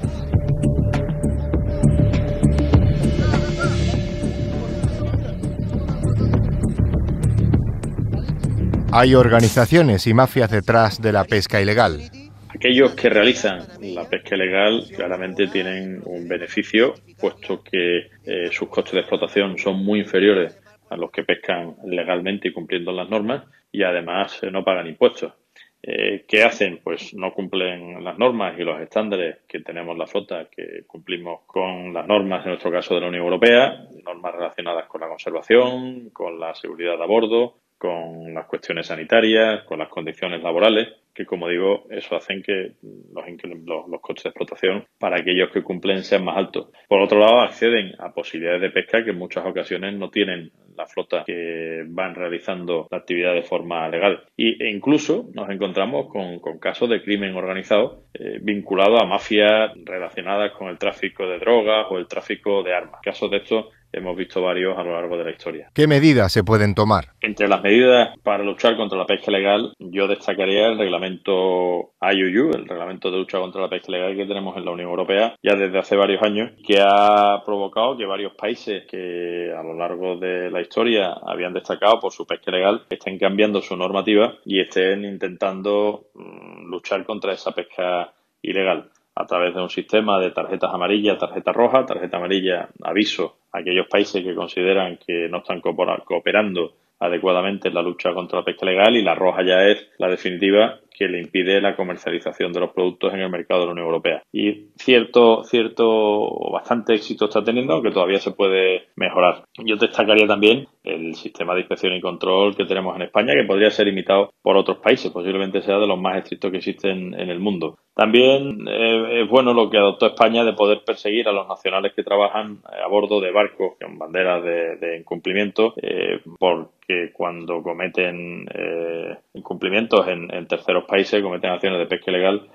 Hay 9.00 9.14
organizaciones 9.14 10.08
y 10.08 10.12
mafias 10.12 10.50
detrás 10.50 11.00
de 11.00 11.12
la 11.12 11.22
pesca 11.22 11.62
ilegal. 11.62 12.00
Aquellos 12.48 12.96
que 12.96 13.08
realizan 13.08 13.60
la 13.80 14.08
pesca 14.08 14.34
ilegal 14.34 14.82
claramente 14.92 15.46
tienen 15.46 16.02
un 16.04 16.26
beneficio, 16.26 16.94
puesto 17.16 17.62
que 17.62 18.08
eh, 18.24 18.48
sus 18.50 18.68
costes 18.68 18.94
de 18.94 19.00
explotación 19.02 19.56
son 19.56 19.84
muy 19.84 20.00
inferiores 20.00 20.60
a 20.90 20.96
los 20.96 21.12
que 21.12 21.22
pescan 21.22 21.76
legalmente 21.84 22.48
y 22.48 22.52
cumpliendo 22.52 22.90
las 22.90 23.08
normas 23.08 23.44
y 23.70 23.84
además 23.84 24.36
eh, 24.42 24.50
no 24.50 24.64
pagan 24.64 24.88
impuestos. 24.88 25.32
Eh, 25.80 26.24
¿Qué 26.26 26.42
hacen? 26.42 26.80
Pues 26.82 27.14
no 27.14 27.32
cumplen 27.32 28.02
las 28.02 28.18
normas 28.18 28.58
y 28.58 28.64
los 28.64 28.80
estándares 28.80 29.36
que 29.46 29.60
tenemos 29.60 29.96
la 29.96 30.08
flota, 30.08 30.48
que 30.50 30.82
cumplimos 30.88 31.42
con 31.46 31.94
las 31.94 32.08
normas, 32.08 32.44
en 32.44 32.50
nuestro 32.50 32.72
caso 32.72 32.96
de 32.96 33.02
la 33.02 33.06
Unión 33.06 33.22
Europea, 33.22 33.80
normas 34.04 34.34
relacionadas 34.34 34.88
con 34.88 35.02
la 35.02 35.08
conservación, 35.08 36.10
con 36.10 36.40
la 36.40 36.52
seguridad 36.56 37.00
a 37.00 37.06
bordo, 37.06 37.60
con 37.78 38.34
las 38.34 38.46
cuestiones 38.46 38.88
sanitarias, 38.88 39.62
con 39.64 39.78
las 39.78 39.88
condiciones 39.88 40.42
laborales, 40.42 40.88
que 41.14 41.26
como 41.26 41.48
digo, 41.48 41.86
eso 41.90 42.16
hacen 42.16 42.42
que 42.42 42.74
los, 42.82 43.88
los, 43.88 44.00
costes 44.00 44.24
de 44.24 44.30
explotación 44.30 44.84
para 44.98 45.16
aquellos 45.18 45.50
que 45.50 45.62
cumplen 45.62 46.04
sean 46.04 46.24
más 46.24 46.36
altos. 46.36 46.68
Por 46.88 47.00
otro 47.00 47.18
lado, 47.18 47.40
acceden 47.40 47.92
a 47.98 48.12
posibilidades 48.12 48.60
de 48.60 48.70
pesca 48.70 49.02
que 49.02 49.10
en 49.10 49.18
muchas 49.18 49.44
ocasiones 49.44 49.94
no 49.94 50.10
tienen 50.10 50.52
la 50.76 50.86
flota 50.86 51.24
que 51.26 51.82
van 51.88 52.14
realizando 52.14 52.86
la 52.90 52.98
actividad 52.98 53.34
de 53.34 53.42
forma 53.42 53.88
legal. 53.88 54.22
Y, 54.36 54.62
e 54.62 54.70
incluso 54.70 55.28
nos 55.34 55.50
encontramos 55.50 56.06
con, 56.08 56.38
casos 56.60 56.88
de 56.88 57.02
crimen 57.02 57.34
organizado 57.34 58.04
eh, 58.14 58.38
vinculado 58.40 58.98
a 58.98 59.06
mafias 59.06 59.72
relacionadas 59.84 60.52
con 60.52 60.68
el 60.68 60.78
tráfico 60.78 61.26
de 61.26 61.40
drogas 61.40 61.86
o 61.90 61.98
el 61.98 62.06
tráfico 62.06 62.62
de 62.62 62.74
armas. 62.74 63.00
Casos 63.02 63.30
de 63.30 63.38
estos 63.38 63.66
hemos 63.92 64.16
visto 64.16 64.42
varios 64.42 64.78
a 64.78 64.82
lo 64.82 64.92
largo 64.92 65.16
de 65.16 65.24
la 65.24 65.30
historia. 65.30 65.70
¿Qué 65.74 65.86
medidas 65.86 66.32
se 66.32 66.44
pueden 66.44 66.74
tomar? 66.74 67.12
Entre 67.20 67.48
las 67.48 67.62
medidas 67.62 68.16
para 68.22 68.44
luchar 68.44 68.76
contra 68.76 68.98
la 68.98 69.06
pesca 69.06 69.30
legal, 69.30 69.72
yo 69.78 70.06
destacaría 70.06 70.68
el 70.68 70.78
reglamento 70.78 71.94
IUU, 72.00 72.50
el 72.54 72.68
reglamento 72.68 73.10
de 73.10 73.18
lucha 73.18 73.38
contra 73.38 73.62
la 73.62 73.68
pesca 73.68 73.92
legal 73.92 74.16
que 74.16 74.26
tenemos 74.26 74.56
en 74.56 74.64
la 74.64 74.70
Unión 74.72 74.90
Europea 74.90 75.34
ya 75.42 75.54
desde 75.54 75.78
hace 75.78 75.96
varios 75.96 76.22
años, 76.22 76.52
que 76.66 76.80
ha 76.80 77.42
provocado 77.44 77.96
que 77.96 78.06
varios 78.06 78.34
países 78.34 78.84
que 78.86 79.52
a 79.56 79.62
lo 79.62 79.74
largo 79.74 80.16
de 80.16 80.50
la 80.50 80.60
historia 80.60 81.12
habían 81.26 81.52
destacado 81.52 82.00
por 82.00 82.12
su 82.12 82.26
pesca 82.26 82.50
legal 82.50 82.84
estén 82.90 83.18
cambiando 83.18 83.62
su 83.62 83.76
normativa 83.76 84.34
y 84.44 84.60
estén 84.60 85.04
intentando 85.04 86.08
mm, 86.14 86.70
luchar 86.70 87.04
contra 87.04 87.32
esa 87.32 87.52
pesca 87.52 88.12
ilegal 88.42 88.90
a 89.14 89.26
través 89.26 89.52
de 89.52 89.60
un 89.60 89.68
sistema 89.68 90.20
de 90.20 90.30
tarjetas 90.30 90.72
amarillas, 90.72 91.18
tarjeta 91.18 91.52
roja, 91.52 91.84
tarjeta 91.84 92.18
amarilla, 92.18 92.68
aviso 92.82 93.37
aquellos 93.52 93.86
países 93.88 94.22
que 94.22 94.34
consideran 94.34 94.98
que 94.98 95.28
no 95.28 95.38
están 95.38 95.60
cooperando 95.60 96.74
adecuadamente 97.00 97.68
en 97.68 97.74
la 97.74 97.82
lucha 97.82 98.12
contra 98.12 98.40
la 98.40 98.44
pesca 98.44 98.66
legal 98.66 98.96
y 98.96 99.02
la 99.02 99.14
roja 99.14 99.42
ya 99.42 99.64
es 99.64 99.88
la 99.98 100.08
definitiva 100.08 100.80
que 100.98 101.08
le 101.08 101.20
impide 101.20 101.60
la 101.60 101.76
comercialización 101.76 102.52
de 102.52 102.60
los 102.60 102.72
productos 102.72 103.14
en 103.14 103.20
el 103.20 103.30
mercado 103.30 103.60
de 103.60 103.66
la 103.66 103.72
Unión 103.72 103.86
Europea. 103.86 104.22
Y 104.32 104.68
cierto, 104.76 105.44
cierto, 105.44 106.50
bastante 106.52 106.94
éxito 106.94 107.26
está 107.26 107.44
teniendo, 107.44 107.74
aunque 107.74 107.90
todavía 107.92 108.18
se 108.18 108.32
puede 108.32 108.88
mejorar. 108.96 109.44
Yo 109.64 109.76
destacaría 109.76 110.26
también 110.26 110.66
el 110.82 111.14
sistema 111.14 111.54
de 111.54 111.60
inspección 111.60 111.94
y 111.94 112.00
control 112.00 112.56
que 112.56 112.64
tenemos 112.64 112.96
en 112.96 113.02
España, 113.02 113.34
que 113.34 113.46
podría 113.46 113.70
ser 113.70 113.88
imitado 113.88 114.30
por 114.42 114.56
otros 114.56 114.78
países, 114.78 115.12
posiblemente 115.12 115.62
sea 115.62 115.78
de 115.78 115.86
los 115.86 116.00
más 116.00 116.16
estrictos 116.18 116.50
que 116.50 116.58
existen 116.58 117.14
en 117.14 117.28
el 117.28 117.38
mundo. 117.38 117.78
También 117.94 118.66
eh, 118.68 119.22
es 119.22 119.28
bueno 119.28 119.52
lo 119.52 119.68
que 119.68 119.76
adoptó 119.76 120.06
España 120.06 120.44
de 120.44 120.52
poder 120.52 120.82
perseguir 120.86 121.28
a 121.28 121.32
los 121.32 121.48
nacionales 121.48 121.92
que 121.94 122.04
trabajan 122.04 122.58
a 122.64 122.86
bordo 122.88 123.20
de 123.20 123.32
barcos 123.32 123.72
con 123.80 123.98
banderas 123.98 124.42
de, 124.44 124.98
incumplimiento, 124.98 125.74
eh, 125.82 126.20
porque 126.38 127.10
cuando 127.12 127.62
cometen 127.62 128.46
eh, 128.54 129.16
incumplimientos 129.34 130.06
en, 130.08 130.32
en 130.32 130.46
terceros 130.46 130.84
países 130.88 131.22
cometen 131.22 131.50
acciones 131.50 131.78
de 131.78 131.86
pesca 131.86 132.10
ilegal, 132.10 132.48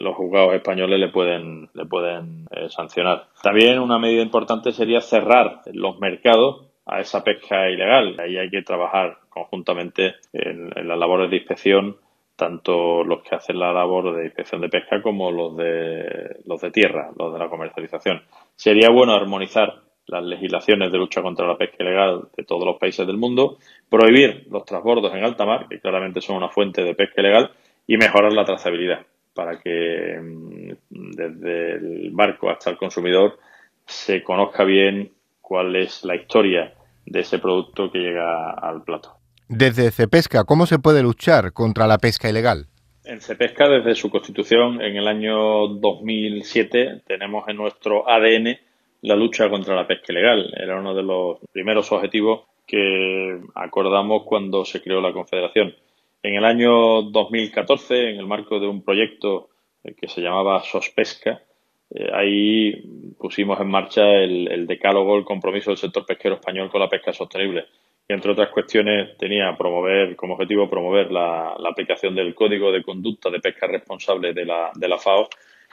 los 0.00 0.16
juzgados 0.16 0.54
españoles 0.54 0.98
le 0.98 1.08
pueden, 1.08 1.68
le 1.74 1.84
pueden 1.84 2.46
eh, 2.50 2.68
sancionar. 2.70 3.26
También 3.42 3.78
una 3.78 3.98
medida 3.98 4.22
importante 4.22 4.72
sería 4.72 5.00
cerrar 5.00 5.60
los 5.72 6.00
mercados 6.00 6.66
a 6.86 7.00
esa 7.00 7.22
pesca 7.22 7.68
ilegal. 7.68 8.18
Ahí 8.18 8.38
hay 8.38 8.48
que 8.48 8.62
trabajar 8.62 9.18
conjuntamente 9.28 10.14
en, 10.32 10.70
las 10.88 10.98
labores 10.98 11.30
de 11.30 11.36
inspección 11.36 11.96
tanto 12.34 13.02
los 13.02 13.22
que 13.22 13.34
hacen 13.34 13.58
la 13.58 13.72
labor 13.72 14.14
de 14.14 14.26
inspección 14.26 14.60
de 14.60 14.68
pesca 14.68 15.02
como 15.02 15.32
los 15.32 15.56
de 15.56 16.36
los 16.46 16.60
de 16.60 16.70
tierra, 16.70 17.10
los 17.18 17.32
de 17.32 17.38
la 17.40 17.48
comercialización. 17.48 18.22
Sería 18.54 18.90
bueno 18.90 19.12
armonizar 19.12 19.87
las 20.08 20.24
legislaciones 20.24 20.90
de 20.90 20.98
lucha 20.98 21.22
contra 21.22 21.46
la 21.46 21.56
pesca 21.56 21.76
ilegal 21.80 22.28
de 22.36 22.44
todos 22.44 22.64
los 22.64 22.78
países 22.78 23.06
del 23.06 23.16
mundo, 23.16 23.58
prohibir 23.88 24.46
los 24.50 24.64
transbordos 24.64 25.14
en 25.14 25.24
alta 25.24 25.44
mar, 25.44 25.66
que 25.68 25.80
claramente 25.80 26.20
son 26.20 26.36
una 26.36 26.48
fuente 26.48 26.82
de 26.82 26.94
pesca 26.94 27.20
ilegal, 27.20 27.52
y 27.86 27.96
mejorar 27.96 28.32
la 28.32 28.44
trazabilidad. 28.44 29.06
para 29.34 29.60
que 29.60 30.18
mm, 30.20 30.72
desde 30.90 31.74
el 31.74 32.10
barco 32.10 32.50
hasta 32.50 32.70
el 32.70 32.76
consumidor 32.76 33.38
se 33.86 34.24
conozca 34.24 34.64
bien 34.64 35.12
cuál 35.40 35.76
es 35.76 36.04
la 36.04 36.16
historia 36.16 36.74
de 37.06 37.20
ese 37.20 37.38
producto 37.38 37.90
que 37.92 37.98
llega 37.98 38.50
al 38.50 38.82
plato. 38.82 39.14
Desde 39.48 39.90
Cepesca, 39.92 40.44
¿cómo 40.44 40.66
se 40.66 40.80
puede 40.80 41.02
luchar 41.02 41.52
contra 41.52 41.86
la 41.86 41.98
pesca 41.98 42.28
ilegal? 42.28 42.66
En 43.04 43.20
Cepesca, 43.20 43.68
desde 43.68 43.94
su 43.94 44.10
constitución 44.10 44.82
en 44.82 44.96
el 44.96 45.08
año 45.08 45.68
2007, 45.68 47.02
tenemos 47.06 47.48
en 47.48 47.56
nuestro 47.56 48.06
ADN 48.06 48.58
la 49.02 49.16
lucha 49.16 49.48
contra 49.48 49.74
la 49.74 49.86
pesca 49.86 50.12
ilegal. 50.12 50.52
Era 50.56 50.78
uno 50.78 50.94
de 50.94 51.02
los 51.02 51.38
primeros 51.52 51.90
objetivos 51.92 52.42
que 52.66 53.40
acordamos 53.54 54.24
cuando 54.24 54.64
se 54.64 54.82
creó 54.82 55.00
la 55.00 55.12
Confederación. 55.12 55.74
En 56.22 56.34
el 56.34 56.44
año 56.44 57.02
2014, 57.02 58.10
en 58.10 58.18
el 58.18 58.26
marco 58.26 58.58
de 58.60 58.66
un 58.66 58.82
proyecto 58.82 59.48
que 59.96 60.08
se 60.08 60.20
llamaba 60.20 60.62
Sospesca, 60.62 61.42
eh, 61.90 62.10
ahí 62.12 63.14
pusimos 63.18 63.58
en 63.60 63.68
marcha 63.68 64.02
el, 64.02 64.66
decálogo, 64.66 65.16
el 65.16 65.24
compromiso 65.24 65.70
del 65.70 65.78
sector 65.78 66.04
pesquero 66.04 66.34
español 66.34 66.70
con 66.70 66.80
la 66.80 66.88
pesca 66.88 67.12
sostenible. 67.12 67.66
Y 68.06 68.12
entre 68.12 68.32
otras 68.32 68.50
cuestiones 68.50 69.16
tenía 69.16 69.54
promover 69.56 70.16
como 70.16 70.34
objetivo 70.34 70.68
promover 70.68 71.10
la, 71.10 71.54
aplicación 71.68 72.14
del 72.14 72.34
Código 72.34 72.72
de 72.72 72.82
Conducta 72.82 73.30
de 73.30 73.40
Pesca 73.40 73.66
Responsable 73.66 74.32
de 74.32 74.44
la, 74.44 74.70
de 74.74 74.88
la 74.88 74.98
FAO 74.98 75.28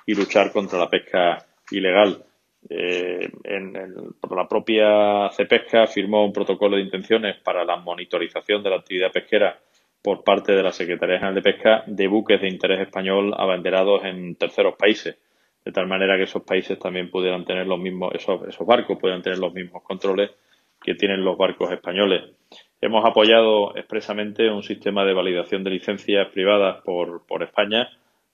y 0.06 0.14
luchar 0.14 0.52
contra 0.52 0.80
la 0.80 0.90
pesca 0.90 1.46
ilegal. 1.72 2.24
Eh, 2.70 3.30
en, 3.44 3.74
por 4.20 4.36
la 4.36 4.48
propia 4.48 5.30
CEPESCA 5.32 5.88
firmó 5.88 6.26
un 6.26 6.34
protocolo 6.34 6.78
de 6.78 6.84
intenciones 6.84 7.38
para 7.38 7.64
la 7.64 7.76
monitorización 7.76 8.64
de 8.64 8.70
la 8.72 8.78
actividad 8.78 9.12
pesquera 9.12 9.60
por 10.02 10.24
parte 10.24 10.54
de 10.54 10.64
la 10.64 10.72
Secretaría 10.72 11.18
General 11.18 11.36
de 11.36 11.42
Pesca 11.42 11.84
de 11.86 12.08
buques 12.08 12.42
de 12.42 12.50
interés 12.50 12.80
español 12.80 13.34
abanderados 13.38 14.04
en 14.06 14.36
terceros 14.36 14.76
países 14.76 15.18
de 15.64 15.72
tal 15.72 15.88
manera 15.88 16.16
que 16.16 16.24
esos 16.24 16.44
países 16.44 16.78
también 16.78 17.10
pudieran 17.10 17.44
tener 17.44 17.66
los 17.66 17.80
mismos, 17.80 18.14
esos, 18.14 18.40
barcos 18.68 19.00
pudieran 19.00 19.24
tener 19.24 19.40
los 19.40 19.52
mismos 19.52 19.82
controles 19.82 20.30
que 20.82 20.94
tienen 20.94 21.26
los 21.26 21.38
barcos 21.38 21.72
españoles. 21.72 22.22
Hemos 22.80 23.04
apoyado 23.04 23.76
expresamente 23.76 24.48
un 24.52 24.62
sistema 24.62 25.04
de 25.06 25.14
validación 25.14 25.64
de 25.64 25.72
licencias 25.72 26.28
privadas 26.30 26.84
por 26.84 27.42
España 27.42 27.90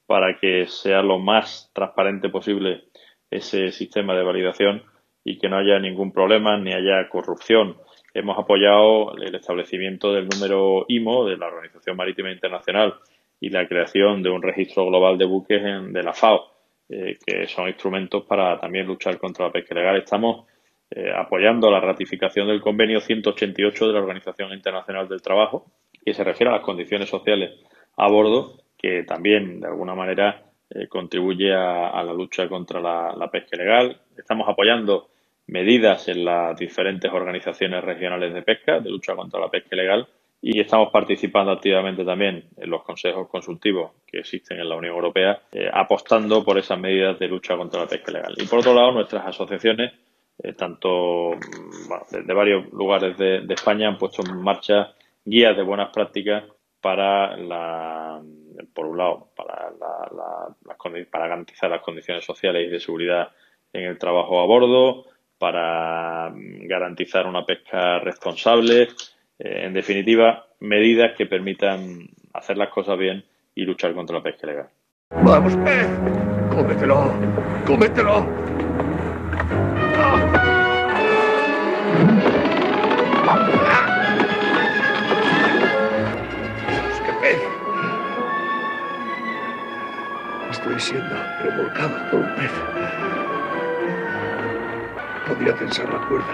para 0.05 0.38
que 0.38 0.67
sea 0.67 1.01
lo 1.01 1.19
más 1.19 1.71
transparente 1.73 2.27
posible 2.27 2.83
ese 3.31 3.71
sistema 3.71 4.15
de 4.15 4.23
validación 4.23 4.83
y 5.23 5.39
que 5.39 5.50
no 5.50 5.57
haya 5.57 5.79
ningún 5.79 6.11
problema 6.11 6.57
ni 6.57 6.73
haya 6.73 7.07
corrupción. 7.09 7.77
Hemos 8.13 8.38
apoyado 8.38 9.15
el 9.15 9.33
establecimiento 9.33 10.13
del 10.13 10.27
número 10.27 10.85
IMO 10.89 11.25
de 11.25 11.38
la 11.38 11.47
Organización 11.47 11.95
Marítima 11.95 12.31
Internacional 12.31 12.95
y 13.39 13.50
la 13.50 13.67
creación 13.67 14.21
de 14.21 14.29
un 14.29 14.41
registro 14.41 14.85
global 14.85 15.17
de 15.17 15.25
buques 15.25 15.63
en, 15.63 15.93
de 15.93 16.03
la 16.03 16.13
FAO 16.13 16.51
eh, 16.93 17.17
que 17.25 17.47
son 17.47 17.69
instrumentos 17.69 18.25
para 18.25 18.59
también 18.59 18.85
luchar 18.85 19.17
contra 19.17 19.45
la 19.45 19.51
pesca 19.53 19.73
ilegal. 19.73 19.95
Estamos 19.95 20.45
eh, 20.89 21.09
apoyando 21.15 21.71
la 21.71 21.79
ratificación 21.79 22.47
del 22.47 22.59
convenio 22.59 23.00
188 23.00 23.88
de 23.88 23.93
la 23.93 24.00
Organización 24.01 24.51
Internacional 24.51 25.07
del 25.07 25.21
Trabajo, 25.21 25.67
que 26.03 26.13
se 26.13 26.21
refiere 26.25 26.50
a 26.50 26.57
las 26.57 26.65
condiciones 26.65 27.07
sociales 27.07 27.51
a 27.95 28.09
bordo, 28.09 28.57
que 28.77 29.03
también 29.03 29.61
de 29.61 29.67
alguna 29.67 29.95
manera 29.95 30.50
eh, 30.73 30.87
contribuye 30.87 31.53
a, 31.53 32.03
la 32.03 32.13
lucha 32.13 32.47
contra 32.47 32.79
la 32.79 33.29
pesca 33.31 33.55
ilegal. 33.55 33.99
Estamos 34.17 34.47
apoyando 34.49 35.09
medidas 35.47 36.07
en 36.07 36.25
las 36.25 36.57
diferentes 36.57 37.11
organizaciones 37.11 37.83
regionales 37.83 38.33
de 38.33 38.41
pesca 38.41 38.79
de 38.79 38.89
lucha 38.89 39.15
contra 39.15 39.39
la 39.39 39.49
pesca 39.49 39.75
ilegal 39.75 40.07
y 40.41 40.59
estamos 40.59 40.89
participando 40.91 41.51
activamente 41.51 42.03
también 42.03 42.45
en 42.57 42.69
los 42.69 42.83
consejos 42.83 43.29
consultivos 43.29 43.91
que 44.07 44.19
existen 44.19 44.59
en 44.59 44.67
la 44.67 44.75
Unión 44.75 44.95
Europea, 44.95 45.43
eh, 45.51 45.69
apostando 45.71 46.43
por 46.43 46.57
esas 46.57 46.79
medidas 46.79 47.19
de 47.19 47.27
lucha 47.27 47.55
contra 47.55 47.81
la 47.81 47.87
pesca 47.87 48.11
ilegal. 48.11 48.33
Y 48.37 48.47
por 48.47 48.59
otro 48.59 48.73
lado, 48.73 48.91
nuestras 48.91 49.27
asociaciones, 49.27 49.93
eh, 50.41 50.53
tanto 50.53 51.31
mm, 51.33 52.25
de, 52.25 52.33
varios 52.33 52.73
lugares 52.73 53.15
de, 53.17 53.45
España, 53.53 53.87
han 53.87 53.99
puesto 53.99 54.23
en 54.23 54.41
marcha 54.41 54.93
guías 55.23 55.55
de 55.55 55.61
buenas 55.61 55.91
prácticas 55.93 56.43
para 56.81 57.37
la, 57.37 58.19
por 58.74 58.86
un 58.86 58.98
lado, 58.98 59.30
para, 59.36 59.72
garantizar 61.12 61.70
las 61.70 61.82
condiciones 61.82 62.25
sociales 62.25 62.68
y 62.68 62.72
de 62.72 62.80
seguridad 62.80 63.30
en 63.74 63.84
el 63.84 63.98
trabajo 63.98 64.39
a 64.39 64.46
bordo, 64.46 65.06
para 65.38 66.30
mm, 66.30 66.68
garantizar 66.68 67.25
una 67.25 67.46
pesca 67.46 68.00
responsable, 68.00 68.84
eh, 69.39 69.65
en 69.65 69.74
definitiva, 69.74 70.46
medidas 70.60 71.15
que 71.18 71.25
permitan 71.25 72.08
hacer 72.34 72.58
las 72.58 72.70
cosas 72.70 72.98
bien 72.98 73.24
y 73.56 73.63
luchar 73.63 73.94
contra 73.94 74.18
la 74.18 74.24
pesca 74.24 74.48
ilegal. 74.48 74.70
¡Vamos, 75.24 75.56
pez! 75.58 75.88
¡Cómetelo! 76.50 77.12
¡Cómetelo! 77.65 78.70
Siendo 91.41 91.63
remolcado 91.63 92.10
por 92.10 92.19
un 92.19 92.36
pez. 92.36 92.51
Podría 95.27 95.55
tensar 95.55 95.89
la 95.89 96.07
cuerda, 96.07 96.27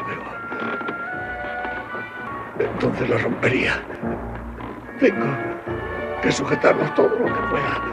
pero 2.57 2.71
entonces 2.71 3.09
la 3.09 3.17
rompería. 3.17 3.83
Tengo 4.99 5.25
que 6.21 6.31
sujetarnos 6.31 6.93
todo 6.95 7.09
lo 7.09 7.25
que 7.25 7.41
pueda. 7.49 7.83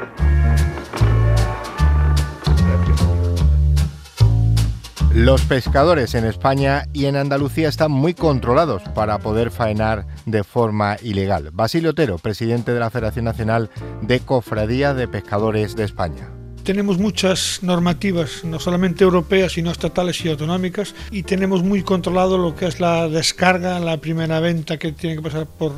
Los 5.13 5.43
pescadores 5.43 6.17
en 6.17 6.25
España 6.25 6.87
y 6.93 7.07
en 7.07 7.15
Andalucía 7.15 7.69
están 7.69 7.93
muy 7.93 8.15
controlados 8.15 8.83
para 8.95 9.19
poder 9.19 9.53
faenar 9.53 10.07
de 10.27 10.43
forma 10.43 10.97
ilegal. 11.03 11.51
Basilio 11.53 11.91
Otero, 11.91 12.19
presidente 12.19 12.73
de 12.73 12.81
la 12.81 12.91
Federación 12.91 13.27
Nacional 13.27 13.71
de 14.03 14.19
Cofradía 14.19 14.93
de 14.93 15.07
Pescadores 15.07 15.77
de 15.77 15.85
España 15.85 16.34
tenemos 16.65 16.99
muchas 16.99 17.63
normativas, 17.63 18.43
no 18.43 18.59
solamente 18.59 19.05
europeas, 19.05 19.53
sino 19.53 19.71
estatales 19.71 20.25
y 20.25 20.31
autonómicas, 20.31 20.95
y 21.11 21.23
tenemos 21.23 21.63
muy 21.63 21.83
controlado 21.83 22.39
lo 22.39 22.57
que 22.57 22.67
es 22.67 22.81
la 22.81 23.09
descarga, 23.09 23.79
la 23.81 23.99
primera 23.99 24.41
venta 24.41 24.79
que 24.79 24.93
tiene 24.93 25.17
que 25.17 25.23
pasar 25.23 25.47
por, 25.47 25.73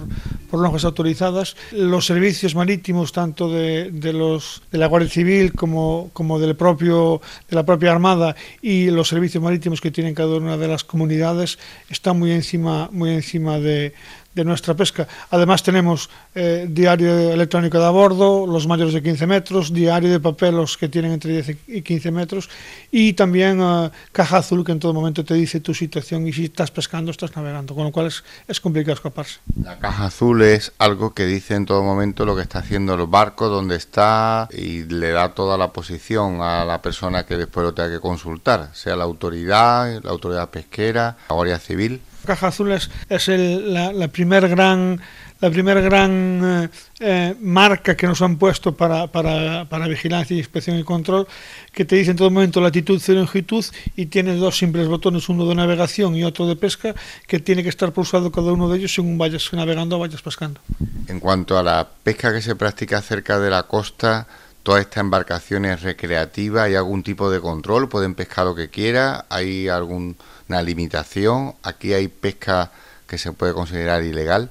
por 0.49 0.61
lonjas 0.61 0.85
autorizadas, 0.85 1.57
los 1.73 2.07
servicios 2.07 2.55
marítimos, 2.55 3.13
tanto 3.13 3.51
de, 3.51 3.91
de, 3.91 4.13
los, 4.13 4.63
de 4.71 4.79
la 4.79 4.87
Guardia 4.87 5.11
Civil 5.11 5.53
como, 5.53 6.11
como 6.13 6.39
del 6.39 6.55
propio, 6.55 7.21
de 7.51 7.57
la 7.57 7.67
propia 7.67 7.91
Armada 7.91 8.37
y 8.63 8.91
los 8.91 9.09
servicios 9.09 9.43
marítimos 9.43 9.81
que 9.81 9.91
tienen 9.91 10.15
cada 10.15 10.37
una 10.37 10.57
de 10.57 10.69
las 10.69 10.85
comunidades, 10.85 11.59
están 11.91 12.19
muy 12.19 12.31
encima, 12.31 12.89
muy 12.93 13.11
encima 13.11 13.59
de, 13.59 13.93
de 14.37 14.45
nuestra 14.45 14.75
pesca. 14.75 15.09
Además 15.31 15.63
tenemos 15.63 16.11
eh, 16.35 16.67
diario 16.69 17.33
electrónico 17.33 17.79
de 17.79 17.87
a 17.87 17.91
bordo, 17.91 18.47
los 18.47 18.67
mayores 18.67 18.93
de 18.93 19.03
15 19.03 19.27
metros, 19.27 19.73
diario 19.73 20.11
de 20.11 20.21
papel 20.21 20.55
los 20.55 20.77
que 20.77 20.89
tienen 20.89 21.13
entre 21.13 21.33
10 21.33 21.57
y 21.69 21.83
15 21.83 22.11
metros 22.11 22.51
y 22.93 23.15
también 23.15 23.61
eh, 23.63 23.91
caja 24.13 24.39
azul 24.39 24.63
que 24.63 24.73
en 24.73 24.79
todo 24.79 24.93
momento 24.93 25.25
te 25.25 25.33
dice 25.33 25.61
tu 25.61 25.73
situación 25.73 26.27
y 26.27 26.35
si 26.35 26.45
estás 26.45 26.71
pescando 26.71 27.11
estás 27.11 27.35
navegando, 27.35 27.75
con 27.75 27.85
lo 27.85 27.93
cual 27.93 28.09
es, 28.09 28.23
es 28.47 28.61
complicado 28.61 28.95
escaparse. 28.95 29.39
La 29.63 29.79
caja 29.79 30.05
azul 30.05 30.43
es 30.43 30.73
algo 30.77 31.15
que 31.15 31.25
dice 31.25 31.55
en 31.55 31.65
todo 31.65 31.83
momento 31.83 32.27
lo 32.27 32.37
que 32.37 32.43
está 32.43 32.59
haciendo 32.59 32.93
el 32.93 33.07
barco, 33.07 33.49
dónde 33.49 33.77
está 33.77 34.49
y 34.53 34.85
le 34.85 35.13
da 35.13 35.33
toda 35.33 35.57
la 35.57 35.73
posición 35.73 36.43
a 36.43 36.67
la 36.67 36.83
persona 36.83 37.25
que 37.25 37.39
después 37.39 37.65
lo 37.65 37.73
tenga 37.73 37.89
que 37.89 38.01
consultar, 38.01 38.69
sea 38.75 38.97
la 38.97 39.05
autoridad, 39.05 40.03
la 40.05 40.11
autoridad 40.11 40.51
pesquera, 40.51 41.17
la 41.31 41.35
Guardia 41.35 41.59
Civil. 41.59 42.03
Caja 42.27 42.49
Azul 42.49 42.73
es, 42.73 42.91
la, 43.29 43.93
la 43.93 44.09
primer 44.09 44.49
gran 44.49 45.01
la 45.41 45.51
primera 45.51 45.81
gran 45.81 46.41
eh, 46.45 46.69
eh, 47.01 47.37
marca 47.41 47.97
que 47.97 48.07
nos 48.07 48.23
han 48.23 48.39
puesto 48.39 48.75
para, 48.75 49.07
para, 49.07 49.67
para, 49.69 49.87
vigilancia, 49.87 50.37
inspección 50.37 50.79
y 50.79 50.85
control, 50.85 51.27
que 51.73 51.85
te 51.85 51.97
dice 51.97 52.13
en 52.13 52.17
todo 52.17 52.31
momento 52.31 52.61
latitud, 52.61 53.01
cero 53.03 53.21
longitud 53.21 53.65
y 53.97 54.07
tiene 54.07 54.35
dos 54.37 54.57
simples 54.57 54.89
botones, 54.89 55.29
uno 55.29 55.47
de 55.47 55.55
navegación 55.55 56.17
y 56.17 56.25
otro 56.25 56.47
de 56.47 56.57
pesca, 56.57 56.95
que 57.27 57.39
tiene 57.39 57.63
que 57.63 57.69
estar 57.69 57.93
pulsado 57.93 58.33
cada 58.33 58.53
uno 58.53 58.69
de 58.69 58.79
ellos 58.79 58.95
según 58.95 59.19
vayas 59.19 59.53
navegando 59.53 59.97
o 59.97 59.99
vayas 59.99 60.23
pescando. 60.23 60.61
En 61.07 61.21
cuanto 61.21 61.59
a 61.59 61.63
la 61.63 61.87
pesca 62.03 62.33
que 62.33 62.41
se 62.41 62.57
practica 62.57 63.03
cerca 63.03 63.39
de 63.39 63.51
la 63.51 63.65
costa, 63.65 64.27
todas 64.63 64.81
estas 64.81 65.03
embarcaciones 65.03 65.83
recreativas, 65.83 66.65
¿hay 66.65 66.75
algún 66.75 67.03
tipo 67.03 67.31
de 67.31 67.41
control? 67.41 67.89
¿Pueden 67.89 68.15
pescar 68.15 68.47
lo 68.47 68.55
que 68.55 68.69
quiera? 68.69 69.27
¿Hay 69.29 69.69
algún 69.69 70.17
una 70.49 70.63
limitación? 70.63 71.55
¿Aquí 71.63 71.93
hay 71.93 72.09
pesca 72.09 72.71
que 73.07 73.19
se 73.19 73.33
puede 73.33 73.53
considerar 73.53 74.03
ilegal? 74.03 74.51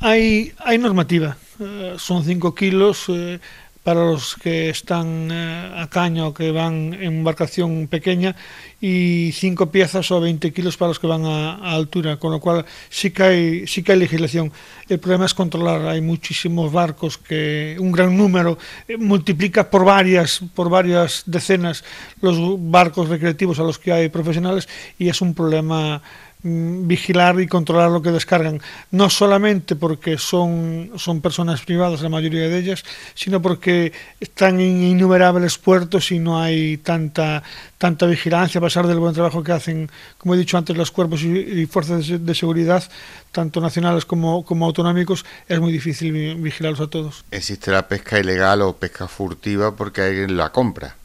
Hai, 0.00 0.52
hai 0.60 0.76
normativa, 0.76 1.38
uh, 1.58 1.96
son 1.98 2.22
5 2.22 2.54
kilos, 2.54 3.08
eh, 3.08 3.40
para 3.86 4.04
los 4.04 4.34
que 4.34 4.68
están 4.68 5.30
eh, 5.30 5.70
a 5.78 5.86
caña 5.86 6.26
o 6.26 6.34
que 6.34 6.50
van 6.50 6.90
en 6.90 7.22
embarcación 7.22 7.86
pequeña 7.86 8.34
y 8.80 9.30
5 9.30 9.70
piezas 9.70 10.10
o 10.10 10.18
20 10.18 10.50
kilos 10.50 10.76
para 10.76 10.88
los 10.88 10.98
que 10.98 11.06
van 11.06 11.24
a, 11.24 11.54
a, 11.54 11.78
altura, 11.78 12.18
con 12.18 12.32
lo 12.32 12.40
cual 12.40 12.66
sí 12.90 13.12
que, 13.12 13.22
hay, 13.22 13.66
sí 13.68 13.84
que 13.84 13.94
legislación. 13.94 14.50
El 14.88 14.98
problema 14.98 15.26
es 15.26 15.34
controlar, 15.34 15.86
hay 15.86 16.00
muchísimos 16.00 16.72
barcos 16.72 17.16
que 17.16 17.76
un 17.78 17.92
gran 17.92 18.16
número 18.16 18.58
eh, 18.88 18.96
multiplica 18.96 19.70
por 19.70 19.84
varias, 19.84 20.40
por 20.52 20.68
varias 20.68 21.22
decenas 21.24 21.84
los 22.20 22.38
barcos 22.58 23.08
recreativos 23.08 23.60
a 23.60 23.62
los 23.62 23.78
que 23.78 23.92
hay 23.92 24.08
profesionales 24.08 24.68
y 24.98 25.08
es 25.08 25.20
un 25.20 25.32
problema 25.32 26.02
vigilar 26.46 27.40
y 27.40 27.46
controlar 27.48 27.90
lo 27.90 28.02
que 28.02 28.12
descargan, 28.12 28.60
no 28.92 29.10
solamente 29.10 29.74
porque 29.74 30.16
son, 30.16 30.92
son 30.96 31.20
personas 31.20 31.62
privadas, 31.62 32.02
la 32.02 32.08
mayoría 32.08 32.48
de 32.48 32.58
ellas, 32.58 32.84
sino 33.14 33.42
porque 33.42 33.92
están 34.20 34.60
en 34.60 34.82
innumerables 34.82 35.58
puertos 35.58 36.12
y 36.12 36.18
no 36.18 36.40
hay 36.40 36.76
tanta, 36.78 37.42
tanta 37.78 38.06
vigilancia, 38.06 38.60
a 38.60 38.62
pesar 38.62 38.86
del 38.86 38.98
buen 38.98 39.14
trabajo 39.14 39.42
que 39.42 39.52
hacen, 39.52 39.90
como 40.18 40.34
he 40.34 40.38
dicho 40.38 40.56
antes, 40.56 40.76
los 40.76 40.90
cuerpos 40.90 41.22
y, 41.22 41.66
fuerzas 41.66 42.06
de, 42.06 42.34
seguridad, 42.34 42.84
tanto 43.32 43.60
nacionales 43.60 44.04
como, 44.04 44.44
como 44.44 44.66
autonómicos, 44.66 45.24
es 45.48 45.58
muy 45.58 45.72
difícil 45.72 46.36
vigilarlos 46.36 46.80
a 46.80 46.86
todos. 46.86 47.24
Existe 47.30 47.72
la 47.72 47.88
pesca 47.88 48.20
ilegal 48.20 48.62
o 48.62 48.76
pesca 48.76 49.08
furtiva 49.08 49.74
porque 49.74 50.02
alguien 50.02 50.36
la 50.36 50.52
compra. 50.52 50.96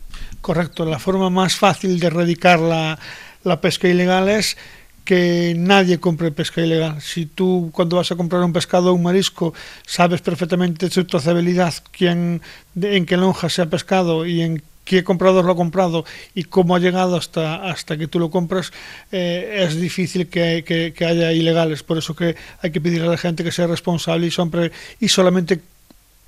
Correcto, 0.41 0.85
la 0.85 0.99
forma 0.99 1.29
más 1.29 1.55
fácil 1.55 1.99
de 1.99 2.07
erradicar 2.07 2.59
la, 2.59 2.99
la 3.43 3.61
pesca 3.61 3.87
ilegal 3.87 4.29
es 4.29 4.57
que 5.05 5.53
nadie 5.57 5.99
compre 5.99 6.31
pesca 6.31 6.61
ilegal. 6.61 7.01
Si 7.01 7.25
tú 7.25 7.69
cuando 7.73 7.97
vas 7.97 8.11
a 8.11 8.15
comprar 8.15 8.43
un 8.43 8.53
pescado 8.53 8.91
o 8.91 8.93
un 8.93 9.03
marisco 9.03 9.53
sabes 9.85 10.21
perfectamente 10.21 10.89
su 10.89 11.05
trazabilidad, 11.05 11.73
quién, 11.91 12.41
en 12.79 13.05
qué 13.05 13.17
lonja 13.17 13.49
se 13.49 13.61
ha 13.61 13.69
pescado 13.69 14.25
y 14.25 14.41
en 14.41 14.63
qué 14.85 15.03
comprador 15.03 15.45
lo 15.45 15.53
ha 15.53 15.55
comprado 15.55 16.05
y 16.35 16.43
cómo 16.43 16.75
ha 16.75 16.79
llegado 16.79 17.15
hasta, 17.15 17.69
hasta 17.69 17.97
que 17.97 18.07
tú 18.07 18.19
lo 18.19 18.29
compras, 18.29 18.71
eh, 19.11 19.65
es 19.67 19.75
difícil 19.75 20.27
que, 20.27 20.63
que, 20.65 21.05
haya 21.05 21.31
ilegales. 21.31 21.83
Por 21.83 21.97
eso 21.97 22.15
que 22.15 22.35
hay 22.61 22.71
que 22.71 22.81
pedirle 22.81 23.07
a 23.07 23.11
la 23.11 23.17
gente 23.17 23.43
que 23.43 23.51
sea 23.51 23.67
responsable 23.67 24.27
y, 24.27 24.31
siempre, 24.31 24.71
y 24.99 25.07
solamente 25.07 25.61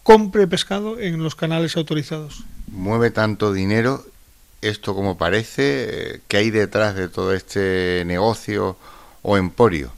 compre 0.03 0.47
pescado 0.47 0.99
en 0.99 1.21
los 1.23 1.35
canales 1.35 1.75
autorizados. 1.77 2.43
Mueve 2.71 3.11
tanto 3.11 3.53
dinero 3.53 4.05
esto 4.63 4.95
como 4.95 5.17
parece? 5.17 6.21
¿Qué 6.27 6.37
hay 6.37 6.49
detrás 6.51 6.95
de 6.95 7.09
todo 7.09 7.33
este 7.33 8.03
negocio 8.05 8.77
o 9.21 9.37
emporio? 9.37 9.91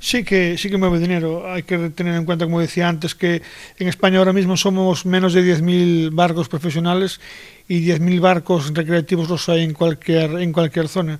Sí 0.00 0.22
que, 0.22 0.56
sí 0.56 0.70
que 0.70 0.76
mueve 0.76 0.98
dinero. 0.98 1.50
Hay 1.50 1.64
que 1.64 1.90
tener 1.90 2.14
en 2.14 2.24
cuenta, 2.24 2.44
como 2.44 2.60
decía 2.60 2.88
antes, 2.88 3.14
que 3.14 3.42
en 3.78 3.88
España 3.88 4.18
ahora 4.18 4.32
mismo 4.32 4.56
somos 4.56 5.04
menos 5.04 5.34
de 5.34 5.42
10.000 5.42 6.14
barcos 6.14 6.48
profesionales 6.48 7.20
y 7.66 7.86
10.000 7.86 8.20
barcos 8.20 8.72
recreativos 8.72 9.28
los 9.28 9.48
hay 9.48 9.64
en 9.64 9.74
cualquier, 9.74 10.38
en 10.38 10.52
cualquier 10.52 10.88
zona. 10.88 11.18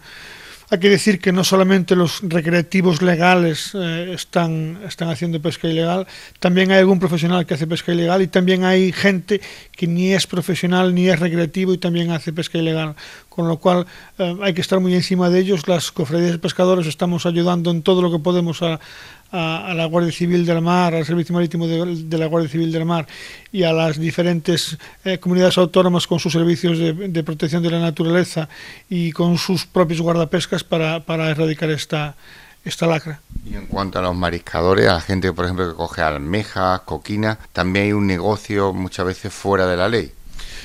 Hay 0.71 0.81
que 0.81 0.91
decir 0.91 1.19
que 1.19 1.33
no 1.33 1.45
solamente 1.45 1.97
los 1.97 2.21
recreativos 2.23 3.01
legales 3.01 3.71
eh, 3.75 4.13
están, 4.13 4.79
están 4.87 5.09
haciendo 5.09 5.41
pesca 5.41 5.67
ilegal, 5.67 6.07
también 6.41 6.71
hay 6.71 6.81
algún 6.81 6.99
profesional 6.99 7.47
que 7.47 7.55
hace 7.55 7.67
pesca 7.67 7.91
ilegal 7.91 8.21
y 8.21 8.27
también 8.27 8.65
hay 8.65 8.93
gente 8.93 9.41
que 9.73 9.87
ni 9.87 10.13
es 10.13 10.27
profesional 10.27 10.95
ni 10.95 11.09
es 11.09 11.19
recreativo 11.19 11.73
y 11.73 11.79
también 11.79 12.11
hace 12.11 12.35
pesca 12.35 12.59
ilegal. 12.59 12.97
Con 13.39 13.47
lo 13.47 13.59
cual 13.59 13.87
eh, 14.19 14.37
hay 14.43 14.53
que 14.53 14.61
estar 14.61 14.81
muy 14.81 14.97
encima 14.97 15.31
de 15.31 15.39
ellos. 15.39 15.69
Las 15.69 15.93
cofradías 15.93 16.33
de 16.33 16.39
pescadores 16.41 16.89
estamos 16.89 17.25
ayudando 17.25 17.71
en 17.71 17.83
todo 17.83 18.03
lo 18.03 18.11
que 18.11 18.19
podemos 18.19 18.63
a, 18.63 18.81
la 19.31 19.85
Guardia 19.85 20.11
Civil 20.11 20.45
del 20.45 20.61
Mar, 20.61 20.93
al 20.93 21.07
Servicio 21.07 21.37
Marítimo 21.37 21.69
de, 21.69 22.19
la 22.19 22.27
Guardia 22.27 22.51
Civil 22.51 22.73
del 22.73 22.85
Mar 22.85 23.07
y 23.53 23.63
a 23.63 23.73
las 23.73 23.97
diferentes 23.97 24.77
eh, 25.05 25.19
comunidades 25.19 25.57
autónomas 25.57 26.09
con 26.09 26.19
sus 26.19 26.33
servicios 26.33 26.81
de, 26.81 27.23
protección 27.23 27.63
de 27.63 27.71
la 27.71 27.79
naturaleza 27.79 28.49
y 28.91 29.13
con 29.13 29.39
sus 29.39 29.67
propios 29.67 30.01
guardapescas 30.01 30.65
para, 30.65 30.97
erradicar 31.31 31.71
esta, 31.71 32.17
esta 32.65 32.89
lacra. 32.89 33.21
Y 33.49 33.55
en 33.55 33.67
cuanto 33.67 34.01
a 34.01 34.03
los 34.03 34.17
mariscadores, 34.17 34.89
a 34.89 34.95
la 34.95 35.01
gente, 35.01 35.33
por 35.33 35.45
ejemplo, 35.45 35.69
que 35.69 35.77
coge 35.77 36.03
almejas, 36.03 36.81
coquina, 36.81 37.39
también 37.53 37.85
hay 37.85 37.93
un 37.93 38.09
negocio 38.09 38.73
muchas 38.73 39.07
veces 39.07 39.33
fuera 39.33 39.69
de 39.69 39.77
la 39.77 39.89
ley. 39.89 40.11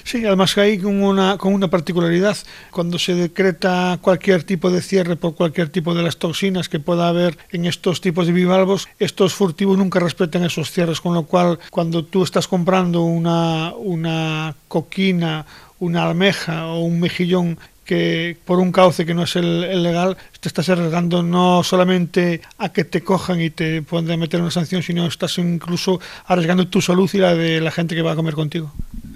Sí, 0.03 0.25
además 0.25 0.57
hay 0.57 0.83
una, 0.83 1.37
con 1.37 1.53
una 1.53 1.69
particularidad. 1.69 2.37
Cuando 2.71 2.99
se 2.99 3.15
decreta 3.15 3.97
cualquier 4.01 4.43
tipo 4.43 4.69
de 4.69 4.81
cierre 4.81 5.15
por 5.15 5.35
cualquier 5.35 5.69
tipo 5.69 5.95
de 5.95 6.03
las 6.03 6.17
toxinas 6.17 6.67
que 6.67 6.79
pueda 6.79 7.07
haber 7.07 7.37
en 7.51 7.65
estos 7.65 8.01
tipos 8.01 8.27
de 8.27 8.33
bivalvos, 8.33 8.89
estos 8.99 9.33
furtivos 9.33 9.77
nunca 9.77 9.99
respetan 9.99 10.43
esos 10.43 10.71
cierres, 10.71 10.99
con 10.99 11.13
lo 11.13 11.23
cual 11.23 11.57
cuando 11.69 12.03
tú 12.03 12.23
estás 12.23 12.47
comprando 12.47 13.03
una, 13.03 13.73
una 13.77 14.55
coquina, 14.67 15.45
una 15.79 16.03
almeja 16.03 16.67
o 16.67 16.81
un 16.81 16.99
mejillón 16.99 17.57
que 17.85 18.37
por 18.45 18.59
un 18.59 18.71
cauce 18.71 19.05
que 19.05 19.13
no 19.13 19.23
es 19.23 19.35
el, 19.35 19.63
el, 19.65 19.83
legal 19.83 20.15
te 20.39 20.47
estás 20.47 20.69
arriesgando 20.69 21.21
no 21.21 21.63
solamente 21.63 22.41
a 22.57 22.69
que 22.69 22.85
te 22.85 23.01
cojan 23.01 23.41
y 23.41 23.49
te 23.49 23.81
puedan 23.81 24.17
meter 24.19 24.39
una 24.39 24.51
sanción, 24.51 24.81
sino 24.81 25.05
estás 25.05 25.37
incluso 25.37 25.99
arriesgando 26.25 26.67
tu 26.67 26.81
salud 26.81 27.09
y 27.13 27.17
la 27.17 27.35
de 27.35 27.59
la 27.59 27.71
gente 27.71 27.93
que 27.93 28.01
va 28.01 28.13
a 28.13 28.15
comer 28.15 28.35
contigo 28.35 28.71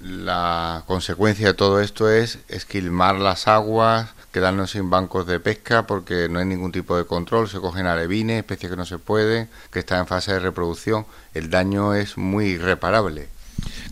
la 0.08 0.84
consecuencia 0.88 1.48
de 1.48 1.54
todo 1.54 1.82
esto 1.82 2.10
es 2.10 2.40
esquilmar 2.48 3.16
las 3.16 3.48
aguas, 3.48 4.10
quedarnos 4.32 4.72
sin 4.72 4.90
bancos 4.90 5.28
de 5.28 5.40
pesca 5.40 5.86
porque 5.86 6.30
no 6.30 6.40
hay 6.40 6.46
ningún 6.46 6.72
tipo 6.72 6.98
de 6.98 7.06
control, 7.06 7.50
se 7.50 7.60
cogen 7.60 7.88
alevines, 7.88 8.40
especies 8.40 8.72
que 8.72 8.78
no 8.78 8.86
se 8.86 9.00
pueden, 9.00 9.50
que 9.72 9.80
están 9.80 10.00
en 10.00 10.08
fase 10.08 10.34
de 10.34 10.40
reproducción, 10.40 11.06
el 11.34 11.50
daño 11.50 11.94
es 11.94 12.18
muy 12.18 12.46
irreparable. 12.48 13.30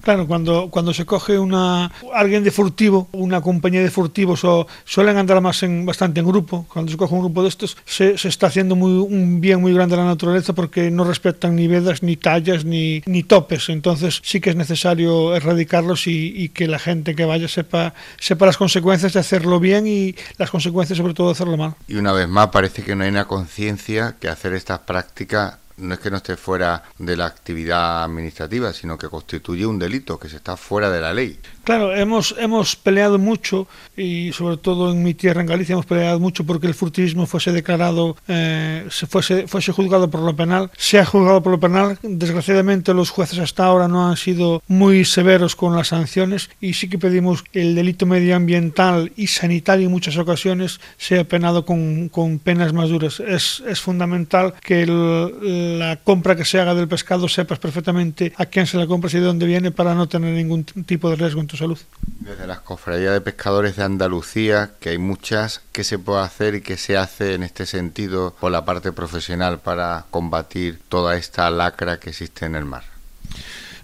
Claro, 0.02 0.28
cuando, 0.28 0.70
cuando 0.70 0.94
se 0.94 1.06
coge 1.06 1.40
una 1.40 1.92
alguien 2.14 2.44
de 2.44 2.52
furtivo, 2.52 3.08
una 3.12 3.42
compañía 3.42 3.82
de 3.82 3.90
furtivos, 3.90 4.44
o 4.44 4.68
suelen 4.84 5.18
andar 5.18 5.42
más 5.42 5.64
en, 5.64 5.86
bastante 5.86 6.20
en 6.20 6.28
grupo, 6.28 6.66
cuando 6.72 6.92
se 6.92 6.98
coge 6.98 7.14
un 7.14 7.22
grupo 7.22 7.42
de 7.42 7.50
estos, 7.50 7.78
se, 7.86 8.14
está 8.14 8.48
haciendo 8.48 8.76
muy, 8.76 8.92
un 8.92 9.42
bien 9.42 9.62
muy 9.62 9.74
grande 9.74 9.96
a 9.96 10.00
la 10.00 10.06
naturaleza 10.06 10.54
porque 10.54 10.92
no 10.92 11.04
respetan 11.04 11.56
ni 11.56 11.68
vedas, 11.68 12.04
ni 12.04 12.18
tallas, 12.18 12.66
ni, 12.66 13.02
ni 13.06 13.24
topes. 13.24 13.70
Entonces 13.70 14.22
sí 14.24 14.40
que 14.40 14.52
es 14.52 14.56
necesario 14.56 15.36
erradicarlos 15.36 16.08
y, 16.08 16.34
y, 16.36 16.50
que 16.50 16.68
la 16.68 16.80
gente 16.80 17.16
que 17.16 17.26
vaya 17.26 17.48
sepa, 17.48 17.94
sepa 18.20 18.46
las 18.46 18.58
consecuencias 18.58 19.14
de 19.14 19.20
hacerlo 19.20 19.60
bien 19.60 19.88
y 19.88 20.16
las 20.38 20.52
consecuencias 20.52 20.98
sobre 20.98 21.14
todo 21.14 21.28
de 21.28 21.34
hacerlo 21.34 21.58
mal. 21.58 21.76
Y 21.88 21.96
una 21.96 22.14
vez 22.14 22.28
más 22.28 22.48
parece 22.50 22.84
que 22.84 22.96
no 22.96 23.04
hay 23.04 23.10
una 23.10 23.26
conciencia 23.26 24.16
que 24.20 24.30
hacer 24.30 24.54
estas 24.54 24.80
prácticas 24.80 25.58
no 25.78 25.94
es 25.94 26.00
que 26.00 26.12
no 26.12 26.18
esté 26.18 26.38
fuera 26.38 26.84
de 26.98 27.18
la 27.18 27.26
actividad 27.26 28.04
administrativa, 28.04 28.74
sino 28.74 28.98
que 28.98 29.10
constituye 29.10 29.66
un 29.66 29.80
delito, 29.80 30.20
que 30.20 30.30
se 30.30 30.38
está 30.38 30.58
fuera 30.58 30.90
de 30.90 31.02
la 31.02 31.14
ley. 31.14 31.40
Claro, 31.66 31.96
hemos, 31.96 32.36
hemos 32.38 32.76
peleado 32.76 33.18
mucho 33.18 33.68
y 33.98 34.32
sobre 34.34 34.58
todo 34.58 34.92
en 34.92 35.02
mi 35.02 35.16
tierra, 35.16 35.42
en 35.42 35.48
Galicia, 35.48 35.74
hemos 35.74 35.88
peleado 35.88 36.20
mucho 36.20 36.44
porque 36.46 36.68
el 36.68 36.76
furtivismo 36.76 37.26
fuese 37.26 37.52
declarado, 37.52 38.16
eh, 38.28 38.86
se 38.92 39.08
fuese, 39.08 39.48
fuese 39.48 39.72
juzgado 39.72 40.08
por 40.12 40.22
lo 40.22 40.36
penal. 40.36 40.70
Se 40.78 41.00
ha 41.00 41.06
juzgado 41.06 41.42
por 41.42 41.54
lo 41.54 41.60
penal. 41.60 41.98
Desgraciadamente 42.04 42.94
los 42.94 43.10
jueces 43.10 43.40
hasta 43.40 43.66
ahora 43.66 43.88
no 43.88 44.08
han 44.08 44.16
sido 44.16 44.62
muy 44.68 45.06
severos 45.06 45.56
con 45.56 45.76
las 45.76 45.88
sanciones 45.88 46.52
y 46.62 46.74
sí 46.74 46.88
que 46.88 47.00
pedimos 47.00 47.42
que 47.42 47.64
el 47.64 47.74
delito 47.74 48.06
medioambiental 48.06 49.12
y 49.16 49.26
sanitario 49.26 49.88
en 49.88 49.92
muchas 49.92 50.18
ocasiones 50.18 50.80
sea 50.98 51.24
penado 51.24 51.66
con, 51.66 52.10
con 52.10 52.38
penas 52.38 52.74
más 52.74 52.90
duras. 52.90 53.20
Es, 53.20 53.64
es 53.68 53.82
fundamental 53.82 54.54
que 54.62 54.84
el, 54.84 55.80
la 55.80 55.96
compra 55.96 56.36
que 56.36 56.46
se 56.46 56.60
haga 56.60 56.76
del 56.76 56.88
pescado 56.88 57.28
sepas 57.28 57.58
perfectamente 57.58 58.34
a 58.38 58.46
quién 58.46 58.68
se 58.68 58.78
la 58.78 58.86
compra 58.86 59.10
y 59.12 59.16
de 59.16 59.22
dónde 59.22 59.48
viene 59.48 59.72
para 59.72 59.96
no 59.96 60.08
tener 60.08 60.36
ningún 60.36 60.64
tipo 60.64 61.10
de 61.10 61.16
riesgo 61.16 61.42
en 61.42 61.55
tu 61.56 61.60
salud. 61.60 61.80
Desde 62.20 62.48
las 62.48 62.60
cofradías 62.60 63.14
de 63.14 63.22
pescadores 63.22 63.76
de 63.76 63.84
Andalucía, 63.84 64.72
que 64.80 64.90
hay 64.90 64.98
muchas, 64.98 65.62
¿qué 65.72 65.84
se 65.84 65.98
puede 66.00 66.22
hacer 66.22 66.56
y 66.56 66.62
qué 66.62 66.78
se 66.78 66.98
hace 66.98 67.34
en 67.34 67.44
este 67.44 67.66
sentido 67.66 68.36
por 68.40 68.52
la 68.52 68.66
parte 68.66 68.92
profesional 68.92 69.60
para 69.60 70.06
combatir 70.12 70.82
toda 70.90 71.16
esta 71.16 71.50
lacra 71.50 72.00
que 72.00 72.10
existe 72.10 72.46
en 72.46 72.56
el 72.56 72.66
mar? 72.66 72.84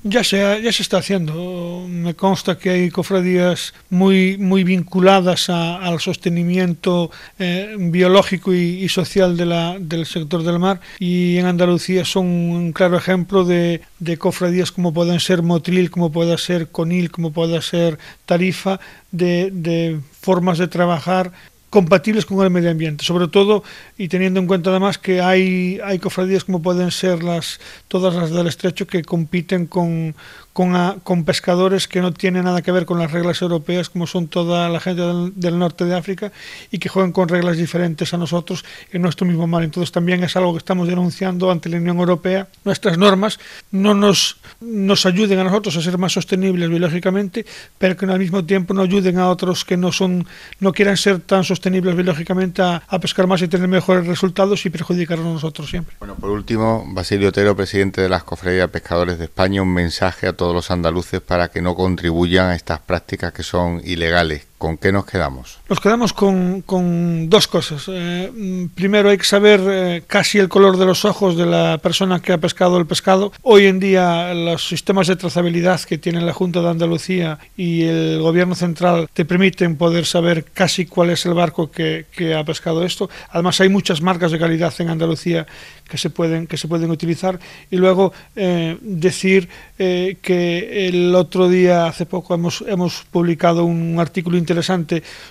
Ya 0.03 0.23
se, 0.23 0.37
ya 0.63 0.71
se 0.71 0.81
está 0.81 0.97
haciendo. 0.97 1.85
Me 1.87 2.15
consta 2.15 2.57
que 2.57 2.71
hay 2.71 2.89
cofradías 2.89 3.73
muy, 3.89 4.37
muy 4.39 4.63
vinculadas 4.63 5.49
a, 5.49 5.77
al 5.77 5.99
sostenimiento 5.99 7.11
eh, 7.37 7.75
biológico 7.77 8.51
y, 8.51 8.89
social 8.89 9.37
del 9.37 10.05
sector 10.05 10.43
del 10.43 10.59
mar 10.59 10.81
y 10.99 11.37
en 11.37 11.45
Andalucía 11.45 12.03
son 12.03 12.25
un 12.25 12.73
claro 12.73 12.97
ejemplo 12.97 13.45
de, 13.45 13.81
de 13.99 14.17
cofradías 14.17 14.71
como 14.71 14.91
pueden 14.91 15.19
ser 15.19 15.43
Motril, 15.43 15.91
como 15.91 16.11
pueda 16.11 16.37
ser 16.37 16.69
Conil, 16.69 17.11
como 17.11 17.31
pueda 17.31 17.61
ser 17.61 17.99
Tarifa, 18.25 18.79
de, 19.11 19.49
de 19.51 19.99
formas 20.19 20.57
de 20.57 20.67
trabajar 20.67 21.31
compatibles 21.71 22.25
con 22.25 22.43
el 22.43 22.51
medio 22.51 22.69
ambiente, 22.69 23.05
sobre 23.05 23.29
todo 23.29 23.63
y 23.97 24.09
teniendo 24.09 24.41
en 24.41 24.45
cuenta 24.45 24.69
además 24.69 24.97
que 24.97 25.21
hay, 25.21 25.79
hay 25.83 25.99
cofradías 25.99 26.43
como 26.43 26.61
pueden 26.61 26.91
ser 26.91 27.23
las 27.23 27.61
todas 27.87 28.13
las 28.13 28.29
del 28.29 28.47
estrecho 28.47 28.85
que 28.85 29.01
compiten 29.03 29.67
con, 29.67 30.13
con, 30.53 30.99
con 31.01 31.23
pescadores 31.23 31.87
que 31.87 32.01
no 32.01 32.13
tienen 32.13 32.43
nada 32.43 32.61
que 32.61 32.71
ver 32.71 32.85
con 32.85 32.99
las 32.99 33.11
reglas 33.11 33.41
europeas, 33.41 33.89
como 33.89 34.07
son 34.07 34.27
toda 34.27 34.67
la 34.69 34.79
gente 34.79 35.01
del, 35.35 35.59
norte 35.59 35.85
de 35.85 35.95
África, 35.95 36.31
y 36.71 36.79
que 36.79 36.89
juegan 36.89 37.11
con 37.11 37.29
reglas 37.29 37.57
diferentes 37.57 38.13
a 38.13 38.17
nosotros 38.17 38.65
en 38.91 39.01
nuestro 39.01 39.25
mismo 39.25 39.47
mar. 39.47 39.63
Entonces 39.63 39.91
también 39.91 40.23
es 40.23 40.35
algo 40.35 40.51
que 40.53 40.59
estamos 40.59 40.87
denunciando 40.87 41.51
ante 41.51 41.69
la 41.69 41.77
Unión 41.77 41.97
Europea. 41.97 42.47
Nuestras 42.65 42.97
normas 42.97 43.39
no 43.71 43.93
nos, 43.93 44.37
nos 44.59 45.05
ayuden 45.05 45.39
a 45.39 45.43
nosotros 45.45 45.77
a 45.77 45.81
ser 45.81 45.97
más 45.97 46.13
sostenibles 46.13 46.69
biológicamente, 46.69 47.45
pero 47.77 47.95
que 47.95 48.05
al 48.05 48.19
mismo 48.19 48.43
tiempo 48.43 48.73
no 48.73 48.81
ayuden 48.81 49.19
a 49.19 49.29
otros 49.29 49.63
que 49.63 49.77
no 49.77 49.91
son 49.91 50.27
no 50.59 50.73
quieran 50.73 50.97
ser 50.97 51.19
tan 51.19 51.43
sostenibles 51.43 51.95
biológicamente 51.95 52.61
a, 52.61 52.83
a 52.87 52.99
pescar 52.99 53.27
más 53.27 53.41
y 53.41 53.47
tener 53.47 53.67
mejores 53.67 54.05
resultados 54.05 54.65
y 54.65 54.69
perjudicarnos 54.69 55.27
a 55.27 55.33
nosotros 55.33 55.69
siempre. 55.69 55.95
Bueno, 55.99 56.15
por 56.15 56.29
último, 56.29 56.83
Basilio 56.87 57.29
Otero, 57.29 57.55
presidente 57.55 58.01
de 58.01 58.09
las 58.09 58.23
Cofradías 58.23 58.63
de 58.63 58.67
Pescadores 58.67 59.17
de 59.17 59.25
España, 59.25 59.61
un 59.61 59.73
mensaje 59.73 60.27
a 60.27 60.33
todos 60.41 60.55
los 60.55 60.71
andaluces 60.71 61.21
para 61.21 61.51
que 61.51 61.61
no 61.61 61.75
contribuyan 61.75 62.49
a 62.49 62.55
estas 62.55 62.79
prácticas 62.79 63.31
que 63.31 63.43
son 63.43 63.79
ilegales. 63.85 64.47
¿Con 64.61 64.77
qué 64.77 64.91
nos 64.91 65.07
quedamos? 65.07 65.57
Nos 65.69 65.79
quedamos 65.79 66.13
con, 66.13 67.27
dos 67.31 67.47
cosas. 67.47 67.85
Eh, 67.87 68.31
mm, 68.31 68.65
primero 68.75 69.09
hay 69.09 69.17
que 69.17 69.23
saber 69.23 69.59
eh, 69.63 70.03
casi 70.05 70.37
el 70.37 70.49
color 70.49 70.77
de 70.77 70.85
los 70.85 71.03
ojos 71.03 71.35
de 71.35 71.47
la 71.47 71.79
persona 71.79 72.19
que 72.19 72.31
ha 72.31 72.37
pescado 72.37 72.77
el 72.77 72.85
pescado. 72.85 73.33
Hoy 73.41 73.65
en 73.65 73.79
día 73.79 74.35
los 74.35 74.67
sistemas 74.67 75.07
de 75.07 75.15
trazabilidad 75.15 75.81
que 75.81 75.97
tiene 75.97 76.21
la 76.21 76.31
Junta 76.31 76.61
de 76.61 76.69
Andalucía 76.69 77.39
y 77.57 77.85
el 77.85 78.19
Gobierno 78.21 78.53
Central 78.53 79.09
te 79.11 79.25
permiten 79.25 79.77
poder 79.77 80.05
saber 80.05 80.45
casi 80.53 80.85
cuál 80.85 81.09
es 81.09 81.25
el 81.25 81.33
barco 81.33 81.71
que, 81.71 82.05
ha 82.37 82.43
pescado 82.43 82.85
esto. 82.85 83.09
Además 83.31 83.59
hay 83.61 83.69
muchas 83.69 84.03
marcas 84.03 84.31
de 84.31 84.37
calidad 84.37 84.71
en 84.77 84.91
Andalucía 84.91 85.47
que 85.89 85.97
se 85.97 86.11
pueden, 86.11 86.45
que 86.45 86.57
se 86.57 86.67
pueden 86.67 86.91
utilizar. 86.91 87.39
Y 87.71 87.77
luego 87.77 88.13
eh, 88.35 88.77
decir 88.81 89.49
que 89.75 90.87
el 90.87 91.15
otro 91.15 91.49
día, 91.49 91.87
hace 91.87 92.05
poco, 92.05 92.35
hemos, 92.35 92.63
hemos 92.67 93.03
publicado 93.09 93.65
un 93.65 93.99
artículo 93.99 94.37
interesante 94.37 94.50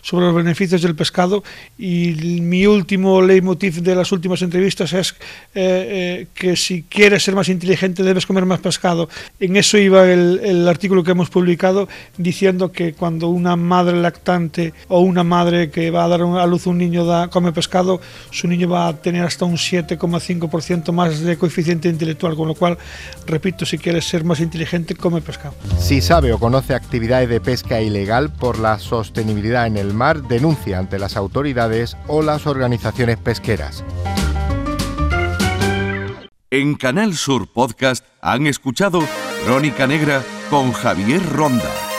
sobre 0.00 0.26
los 0.26 0.34
beneficios 0.34 0.82
del 0.82 0.94
pescado 0.94 1.42
y 1.78 2.40
mi 2.40 2.66
último 2.66 3.20
leitmotiv 3.20 3.82
de 3.82 3.94
las 3.94 4.12
últimas 4.12 4.42
entrevistas 4.42 4.92
es 4.92 5.14
eh, 5.54 6.26
que 6.34 6.56
si 6.56 6.82
quieres 6.84 7.22
ser 7.24 7.34
más 7.34 7.48
inteligente 7.48 8.02
debes 8.02 8.26
comer 8.26 8.46
más 8.46 8.60
pescado. 8.60 9.08
En 9.38 9.56
eso 9.56 9.78
iba 9.78 10.10
el, 10.10 10.40
el 10.42 10.68
artículo 10.68 11.02
que 11.02 11.10
hemos 11.10 11.30
publicado 11.30 11.88
diciendo 12.16 12.72
que 12.72 12.92
cuando 12.92 13.28
una 13.28 13.56
madre 13.56 14.00
lactante 14.00 14.72
o 14.88 15.00
una 15.00 15.24
madre 15.24 15.70
que 15.70 15.90
va 15.90 16.04
a 16.04 16.08
dar 16.08 16.22
a 16.22 16.46
luz 16.46 16.66
un 16.66 16.78
niño 16.78 17.04
da, 17.04 17.28
come 17.28 17.52
pescado, 17.52 18.00
su 18.30 18.46
niño 18.46 18.68
va 18.68 18.88
a 18.88 18.96
tener 18.96 19.24
hasta 19.24 19.44
un 19.44 19.56
7,5 19.56 20.60
ciento 20.60 20.92
más 20.92 21.20
de 21.20 21.36
coeficiente 21.36 21.88
intelectual, 21.88 22.36
con 22.36 22.48
lo 22.48 22.54
cual, 22.54 22.78
repito, 23.26 23.66
si 23.66 23.78
quieres 23.78 24.04
ser 24.06 24.24
más 24.24 24.40
inteligente, 24.40 24.94
come 24.94 25.20
pescado. 25.20 25.54
Si 25.78 26.00
sabe 26.00 26.32
o 26.32 26.38
conoce 26.38 26.74
actividades 26.74 27.28
de 27.28 27.40
pesca 27.40 27.80
ilegal 27.80 28.30
por 28.32 28.58
la 28.58 28.78
sostenibilidad 29.10 29.66
en 29.66 29.76
el 29.76 29.92
mar, 29.92 30.22
denuncia 30.22 30.78
ante 30.78 30.96
las 30.96 31.16
autoridades 31.16 31.96
o 32.06 32.22
las 32.22 32.46
organizaciones 32.46 33.16
pesqueras. 33.18 33.84
En 36.50 36.76
Canal 36.76 37.14
Sur 37.14 37.48
Podcast 37.52 38.04
han 38.20 38.46
escuchado 38.46 39.02
Crónica 39.44 39.88
Negra 39.88 40.22
con 40.48 40.72
Javier 40.72 41.20
Ronda. 41.32 41.89